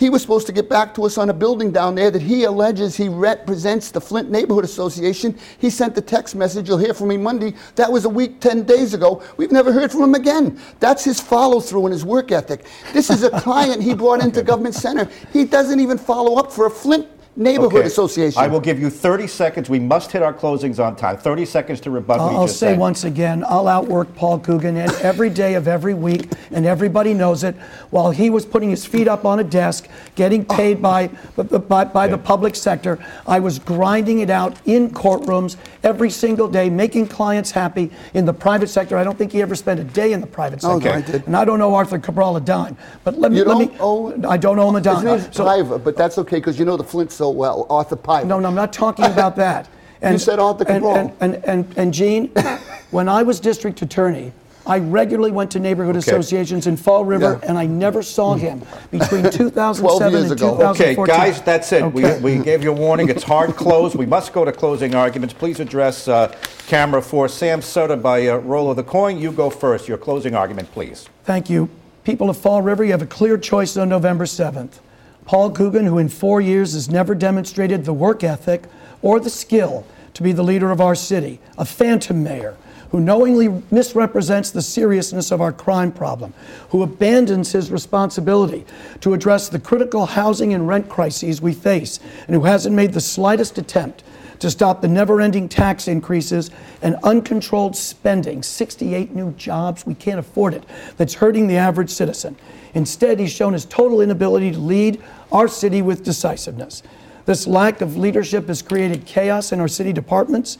he 0.02 0.10
was 0.10 0.24
supposed 0.24 0.48
to 0.48 0.52
get 0.52 0.68
back 0.68 0.96
to 0.96 1.04
us 1.04 1.20
on 1.20 1.30
a 1.30 1.34
building 1.34 1.72
down 1.72 1.94
there 1.94 2.10
that 2.10 2.24
he 2.24 2.46
alleges 2.46 2.98
he 2.98 3.08
represents 3.08 3.92
the 3.92 4.02
Flint 4.02 4.32
Neighborhood 4.32 4.64
Association. 4.64 5.38
He 5.60 5.70
sent 5.70 5.94
the 5.94 6.02
text 6.02 6.34
message, 6.34 6.68
you'll 6.68 6.80
hear 6.80 6.96
from 6.96 7.10
me 7.10 7.18
Monday. 7.18 7.54
That 7.76 7.92
was 7.92 8.06
a 8.06 8.10
week, 8.10 8.40
10 8.40 8.64
days 8.64 8.96
ago. 8.96 9.22
We've 9.38 9.52
never 9.52 9.72
heard 9.72 9.92
from 9.92 10.02
him 10.02 10.16
again. 10.16 10.60
That's 10.80 11.04
his 11.04 11.20
follow 11.20 11.60
through 11.60 11.86
and 11.86 11.94
his 11.94 12.04
work 12.04 12.32
ethic. 12.32 12.66
This 12.94 13.12
is 13.12 13.22
a 13.22 13.30
client 13.42 13.84
he 13.84 13.94
brought 13.94 14.24
into 14.24 14.42
Government 14.42 14.74
Center. 14.74 15.08
He 15.32 15.46
doesn't 15.46 15.80
even 15.80 16.00
follow 16.00 16.40
up 16.40 16.52
for 16.52 16.66
a 16.66 16.72
Flint 16.72 17.08
Neighborhood 17.38 17.80
Okay. 17.80 17.88
Association. 17.88 18.42
I 18.42 18.48
will 18.48 18.60
give 18.60 18.78
you 18.78 18.90
30 18.90 19.26
seconds. 19.26 19.70
We 19.70 19.80
must 19.80 20.12
hit 20.12 20.22
our 20.22 20.34
closings 20.34 20.84
on 20.86 20.98
time. 20.98 21.18
30 21.18 21.46
seconds 21.46 21.80
to 21.82 21.90
rebut 21.90 22.20
I'll, 22.20 22.42
I'll 22.42 22.48
say 22.48 22.72
said. 22.72 22.80
once 22.80 23.06
again, 23.06 23.46
I'll 23.48 23.70
outwork 23.70 24.14
Paul 24.16 24.40
Coogan 24.40 24.76
and 24.76 24.92
every 25.02 25.30
day 25.30 25.54
of 25.54 25.66
every 25.66 25.94
week, 25.94 26.30
and 26.52 26.66
everybody 26.66 27.14
knows 27.14 27.46
it. 27.46 27.56
While 27.90 28.12
he 28.12 28.30
was 28.30 28.46
putting 28.46 28.70
his 28.70 28.86
feet 28.86 29.08
up 29.08 29.24
on 29.24 29.40
a 29.40 29.46
desk, 29.46 29.88
getting 30.16 30.44
paid 30.44 30.80
oh. 30.80 30.82
by, 30.82 31.08
by, 31.38 31.86
by 31.86 32.08
the 32.08 32.18
public 32.18 32.54
sector, 32.54 33.00
I 33.26 33.40
was 33.40 33.60
grinding 33.60 34.20
it 34.20 34.30
out 34.30 34.58
in 34.66 34.90
courtrooms 34.92 35.56
every 35.84 36.10
single 36.10 36.50
day, 36.50 36.70
making 36.70 37.08
clients 37.08 37.52
happy 37.52 37.92
in 38.14 38.26
the 38.26 38.34
private 38.34 38.68
sector. 38.68 38.98
I 38.98 39.06
don't 39.06 39.18
think 39.18 39.32
he 39.32 39.42
ever 39.42 39.56
spent 39.56 39.80
a 39.80 39.86
day 39.86 40.12
in 40.12 40.20
the 40.20 40.28
private 40.28 40.60
Oh, 40.66 40.80
sector. 40.80 40.90
no, 40.90 40.96
I 40.96 41.02
did. 41.02 41.28
And 41.28 41.38
I 41.38 41.46
don't 41.46 41.60
know 41.60 41.74
Arthur 41.74 41.98
Cabral 41.98 42.36
a 42.36 42.42
dime. 42.42 42.76
But 43.06 43.18
let 43.18 43.32
me, 43.32 43.38
You 43.38 43.46
let 43.46 43.58
me, 43.58 43.74
owe- 43.80 44.14
I 44.28 44.36
don't 44.36 44.60
owe 44.60 44.68
him 44.68 44.76
a 44.76 44.80
His 44.80 44.86
dime. 44.86 45.06
name's 45.06 45.36
So- 45.36 45.80
but 45.80 45.96
that's 45.96 46.18
okay 46.18 46.38
because 46.38 46.60
you 46.60 46.66
know 46.66 46.76
the 46.76 46.84
Flint 46.84 47.12
so 47.22 47.30
well. 47.30 47.68
Arthur 47.70 47.96
Piva. 47.98 48.26
no, 48.26 48.40
no, 48.40 48.48
I'm 48.48 48.56
not 48.56 48.74
talking 48.74 49.06
about 49.06 49.36
that. 49.36 49.70
You 50.04 50.18
said 50.18 50.40
Arthur 50.40 50.66
and, 50.68 50.84
Cabral. 50.84 50.98
and, 50.98 51.36
and, 51.36 51.46
and, 51.46 51.78
and 51.78 51.94
Gene, 51.94 52.30
when 52.90 53.08
I 53.08 53.22
was 53.22 53.40
district 53.40 53.84
attorney, 53.84 54.34
I 54.66 54.80
regularly 54.80 55.30
went 55.32 55.52
to 55.52 55.60
neighborhood 55.60 55.96
Okay. 55.96 56.10
associations 56.10 56.66
in 56.66 56.76
Fall 56.76 57.06
River, 57.06 57.40
Yeah. 57.40 57.50
and 57.50 57.56
I 57.56 57.68
never 57.68 58.02
saw 58.02 58.34
him 58.34 58.64
between 58.90 59.30
2007 59.32 60.12
years 60.12 60.32
and 60.32 60.32
ago. 60.32 60.58
2014. 60.58 60.98
Okay, 60.98 61.06
guys, 61.06 61.40
that's 61.44 61.72
it. 61.72 61.84
Okay. 61.84 62.20
We, 62.20 62.38
we 62.38 62.44
gave 62.44 62.64
you 62.64 62.72
a 62.72 62.74
warning. 62.76 63.10
It's 63.10 63.22
hard 63.22 63.56
close. 63.66 63.96
We 63.96 64.08
must 64.08 64.34
go 64.34 64.44
to 64.44 64.52
closing 64.52 64.96
arguments. 64.96 65.36
Please 65.36 65.60
address 65.60 66.08
uh, 66.08 66.36
camera 66.66 67.04
four. 67.04 67.28
Sam 67.30 67.62
Sutter 67.62 67.96
by 67.96 68.26
uh, 68.28 68.38
roll 68.38 68.72
of 68.72 68.78
the 68.78 68.84
coin. 68.84 69.20
You 69.20 69.32
go 69.32 69.52
first. 69.52 69.88
Your 69.88 70.00
closing 70.00 70.34
argument, 70.34 70.72
please. 70.72 71.08
Thank 71.26 71.48
you. 71.48 71.70
People 72.04 72.28
of 72.32 72.38
Fall 72.38 72.64
River, 72.64 72.84
you 72.84 72.92
have 72.92 73.04
a 73.04 73.14
clear 73.20 73.38
choice 73.38 73.78
on 73.78 73.88
November 73.88 74.26
7th. 74.26 74.80
Paul 75.32 75.52
Coogan, 75.52 75.86
who 75.86 75.98
in 75.98 76.10
four 76.10 76.42
years 76.42 76.74
has 76.74 76.90
never 76.90 77.16
demonstrated 77.16 77.86
the 77.86 77.94
work 77.94 78.22
ethic 78.22 78.64
or 79.02 79.18
the 79.18 79.30
skill 79.30 79.86
to 80.14 80.24
be 80.24 80.34
the 80.34 80.44
leader 80.44 80.72
of 80.72 80.82
our 80.82 80.94
city, 80.94 81.40
a 81.58 81.64
phantom 81.64 82.22
mayor 82.22 82.58
who 82.90 83.00
knowingly 83.00 83.64
misrepresents 83.72 84.52
the 84.52 84.62
seriousness 84.62 85.32
of 85.32 85.40
our 85.40 85.54
crime 85.54 85.94
problem, 85.94 86.34
who 86.72 86.84
abandons 86.84 87.54
his 87.54 87.72
responsibility 87.72 88.66
to 89.00 89.14
address 89.14 89.48
the 89.48 89.58
critical 89.58 90.06
housing 90.06 90.54
and 90.54 90.68
rent 90.68 90.90
crises 90.90 91.42
we 91.42 91.54
face, 91.54 92.02
and 92.28 92.36
who 92.36 92.44
hasn't 92.44 92.76
made 92.76 92.92
the 92.92 93.00
slightest 93.00 93.58
attempt 93.58 94.04
to 94.42 94.50
stop 94.50 94.82
the 94.82 94.88
never 94.88 95.22
ending 95.22 95.48
tax 95.48 95.88
increases 95.88 96.50
and 96.82 96.96
uncontrolled 97.04 97.76
spending 97.76 98.42
68 98.42 99.14
new 99.14 99.32
jobs. 99.34 99.86
We 99.86 99.94
can't 99.94 100.20
afford 100.20 100.56
it. 100.56 100.64
That's 100.98 101.14
hurting 101.14 101.46
the 101.46 101.58
average 101.58 101.92
citizen. 101.92 102.36
Instead, 102.74 103.20
he's 103.20 103.32
shown 103.32 103.54
his 103.54 103.66
total 103.66 104.02
inability 104.02 104.52
to 104.52 104.60
lead 104.60 105.02
our 105.32 105.48
city 105.48 105.84
with 105.84 106.04
decisiveness. 106.04 106.82
This 107.26 107.46
lack 107.46 107.82
of 107.82 107.98
leadership 107.98 108.48
has 108.48 108.64
created 108.64 109.06
chaos 109.06 109.52
in 109.52 109.60
our 109.60 109.68
city 109.68 109.94
departments. 109.94 110.58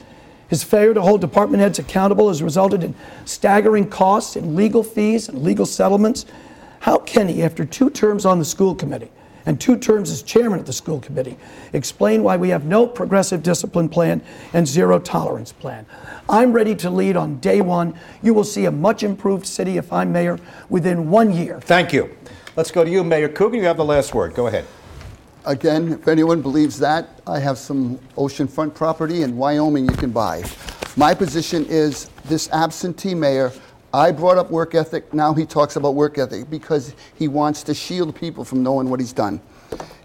His 0.48 0.64
failure 0.64 0.94
to 0.94 1.02
hold 1.02 1.20
department 1.20 1.62
heads 1.62 1.80
accountable 1.80 2.28
has 2.28 2.44
resulted 2.44 2.84
in 2.84 2.94
staggering 3.26 3.90
costs 3.90 4.36
in 4.36 4.56
legal 4.56 4.84
fees 4.84 5.28
and 5.28 5.42
legal 5.42 5.66
settlements. 5.66 6.28
How 6.82 7.00
can 7.00 7.28
he, 7.28 7.42
after 7.42 7.66
two 7.66 7.90
terms 7.90 8.28
on 8.28 8.38
the 8.38 8.46
school 8.46 8.76
committee, 8.76 9.10
and 9.46 9.60
two 9.60 9.78
terms 9.78 10.12
as 10.12 10.22
chairman 10.24 10.60
of 10.60 10.66
the 10.66 10.74
school 10.74 11.00
committee, 11.00 11.38
explain 11.74 12.24
why 12.24 12.38
we 12.38 12.50
have 12.50 12.66
no 12.66 12.88
progressive 12.88 13.44
discipline 13.44 13.90
plan 13.90 14.22
and 14.54 14.68
zero 14.68 15.00
tolerance 15.00 15.52
plan. 15.52 15.86
I'm 16.30 16.54
ready 16.54 16.76
to 16.76 16.90
lead 16.90 17.16
on 17.16 17.40
day 17.40 17.62
one. 17.62 17.94
You 18.22 18.34
will 18.34 18.44
see 18.44 18.66
a 18.66 18.72
much 18.72 19.04
improved 19.04 19.46
city 19.46 19.78
if 19.78 19.92
I'm 19.92 20.12
mayor 20.12 20.40
within 20.70 21.10
one 21.10 21.34
year. 21.34 21.60
Thank 21.62 21.94
you. 21.94 22.16
Let's 22.56 22.72
go 22.72 22.84
to 22.84 22.90
you, 22.90 23.04
Mayor 23.04 23.30
Coogan. 23.30 23.60
You 23.60 23.66
have 23.66 23.78
the 23.78 23.86
last 23.86 24.14
word. 24.14 24.34
Go 24.34 24.48
ahead. 24.48 24.66
Again, 25.46 25.94
if 25.94 26.08
anyone 26.08 26.42
believes 26.42 26.78
that, 26.80 27.22
I 27.26 27.40
have 27.40 27.58
some 27.58 27.98
oceanfront 28.16 28.76
property 28.76 29.24
in 29.24 29.38
Wyoming 29.38 29.90
you 29.90 29.96
can 29.96 30.12
buy. 30.12 30.44
My 30.98 31.16
position 31.16 31.66
is 31.68 32.10
this 32.26 32.50
absentee 32.52 33.16
mayor, 33.16 33.52
I 33.94 34.12
brought 34.12 34.38
up 34.38 34.50
work 34.50 34.74
ethic, 34.74 35.14
now 35.14 35.34
he 35.34 35.46
talks 35.46 35.76
about 35.76 35.96
work 35.96 36.18
ethic 36.18 36.50
because 36.50 36.96
he 37.16 37.28
wants 37.28 37.62
to 37.64 37.74
shield 37.74 38.16
people 38.16 38.46
from 38.46 38.64
knowing 38.64 38.90
what 38.90 39.02
he's 39.02 39.12
done. 39.12 39.42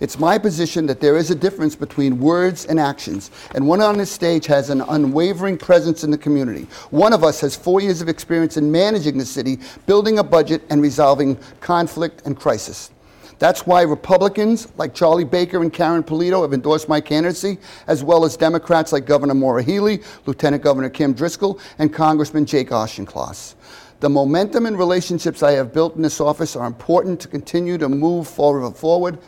It's 0.00 0.18
my 0.18 0.38
position 0.38 0.86
that 0.86 1.00
there 1.00 1.16
is 1.16 1.30
a 1.30 1.34
difference 1.34 1.74
between 1.76 2.18
words 2.18 2.66
and 2.66 2.78
actions, 2.78 3.30
and 3.54 3.66
one 3.66 3.80
on 3.80 3.96
this 3.96 4.10
stage 4.10 4.46
has 4.46 4.70
an 4.70 4.80
unwavering 4.82 5.56
presence 5.56 6.04
in 6.04 6.10
the 6.10 6.18
community. 6.18 6.66
One 6.90 7.12
of 7.12 7.24
us 7.24 7.40
has 7.40 7.56
four 7.56 7.80
years 7.80 8.02
of 8.02 8.08
experience 8.08 8.56
in 8.56 8.70
managing 8.70 9.18
the 9.18 9.24
city, 9.24 9.58
building 9.86 10.18
a 10.18 10.24
budget, 10.24 10.62
and 10.68 10.82
resolving 10.82 11.36
conflict 11.60 12.22
and 12.26 12.36
crisis. 12.36 12.90
That's 13.38 13.66
why 13.66 13.82
Republicans 13.82 14.68
like 14.78 14.94
Charlie 14.94 15.24
Baker 15.24 15.60
and 15.60 15.72
Karen 15.72 16.02
Polito 16.02 16.40
have 16.42 16.54
endorsed 16.54 16.88
my 16.88 17.00
candidacy, 17.00 17.58
as 17.86 18.02
well 18.02 18.24
as 18.24 18.36
Democrats 18.36 18.92
like 18.92 19.04
Governor 19.04 19.34
Maura 19.34 19.62
Healey, 19.62 20.02
Lieutenant 20.24 20.62
Governor 20.62 20.88
Kim 20.88 21.12
Driscoll, 21.12 21.60
and 21.78 21.92
Congressman 21.92 22.46
Jake 22.46 22.72
Auchincloss. 22.72 23.54
The 24.00 24.08
momentum 24.08 24.66
and 24.66 24.78
relationships 24.78 25.42
I 25.42 25.52
have 25.52 25.72
built 25.72 25.96
in 25.96 26.02
this 26.02 26.20
office 26.20 26.56
are 26.56 26.66
important 26.66 27.20
to 27.20 27.28
continue 27.28 27.78
to 27.78 27.88
move 27.88 28.26
forward. 28.28 29.18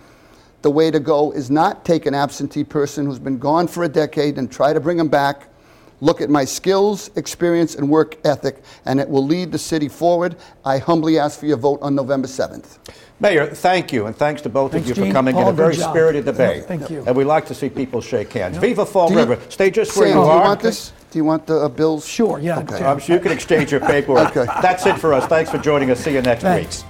The 0.63 0.71
way 0.71 0.91
to 0.91 1.01
go 1.01 1.31
is 1.33 1.51
not 1.51 1.85
take 1.85 2.07
an 2.07 2.15
absentee 2.15 2.65
person 2.65 3.07
who's 3.07 3.19
been 3.19 3.39
gone 3.39 3.69
for 3.69 3.85
a 3.85 3.89
decade 3.89 4.39
and 4.39 4.51
try 4.51 4.73
to 4.73 4.81
bring 4.81 4.99
him 4.99 5.09
back. 5.09 5.49
Look 6.01 6.21
at 6.21 6.31
my 6.31 6.45
skills, 6.45 7.11
experience, 7.17 7.75
and 7.75 7.89
work 7.91 8.17
ethic, 8.25 8.63
and 8.85 9.01
it 9.01 9.09
will 9.09 9.25
lead 9.25 9.51
the 9.53 9.59
city 9.59 9.89
forward. 9.89 10.37
I 10.65 10.79
humbly 10.79 11.19
ask 11.19 11.41
for 11.41 11.47
your 11.47 11.57
vote 11.57 11.81
on 11.83 11.95
November 11.95 12.29
7th. 12.29 12.79
Mayor, 13.21 13.47
thank 13.53 13.93
you, 13.93 14.07
and 14.07 14.15
thanks 14.15 14.43
to 14.43 14.49
both 14.49 14.71
Thanks, 14.71 14.85
of 14.85 14.91
you 14.91 14.95
for 15.03 15.07
Gene. 15.07 15.13
coming 15.13 15.37
in 15.37 15.43
Paul, 15.43 15.51
a 15.51 15.53
very 15.53 15.75
job. 15.75 15.91
spirited 15.91 16.25
debate. 16.25 16.59
Yeah, 16.59 16.63
thank 16.69 16.89
you. 16.89 17.03
And 17.05 17.17
we 17.17 17.25
like 17.25 17.47
to 17.47 17.55
see 17.55 17.69
people 17.69 18.01
shake 18.01 18.33
hands. 18.33 18.59
Viva 18.59 18.87
Fall 18.87 19.09
Do 19.09 19.15
you- 19.15 19.21
River. 19.21 19.39
Stay 19.49 19.71
just 19.73 19.97
where 19.97 20.07
Sam, 20.09 20.19
you 20.19 20.25
do 20.25 20.31
you 20.31 20.39
want 20.41 20.61
this? 20.61 20.93
Do 21.11 21.19
you 21.19 21.25
want 21.25 21.47
the 21.47 21.57
uh, 21.57 21.69
bills? 21.69 22.07
Sure, 22.07 22.39
yeah. 22.39 22.61
Okay. 22.61 22.79
yeah. 22.79 22.93
I'm 22.93 23.01
sure 23.01 23.17
you 23.17 23.23
can 23.23 23.33
exchange 23.33 23.73
your 23.73 23.81
paperwork. 23.81 24.37
Okay. 24.37 24.47
That's 24.63 24.87
it 24.87 24.99
for 24.99 25.15
us. 25.15 25.27
Thanks 25.27 25.51
for 25.51 25.59
joining 25.59 25.91
us. 25.91 25.99
See 26.01 26.13
you 26.13 26.23
next 26.23 26.43
Thanks. 26.43 26.79
week. 26.79 26.87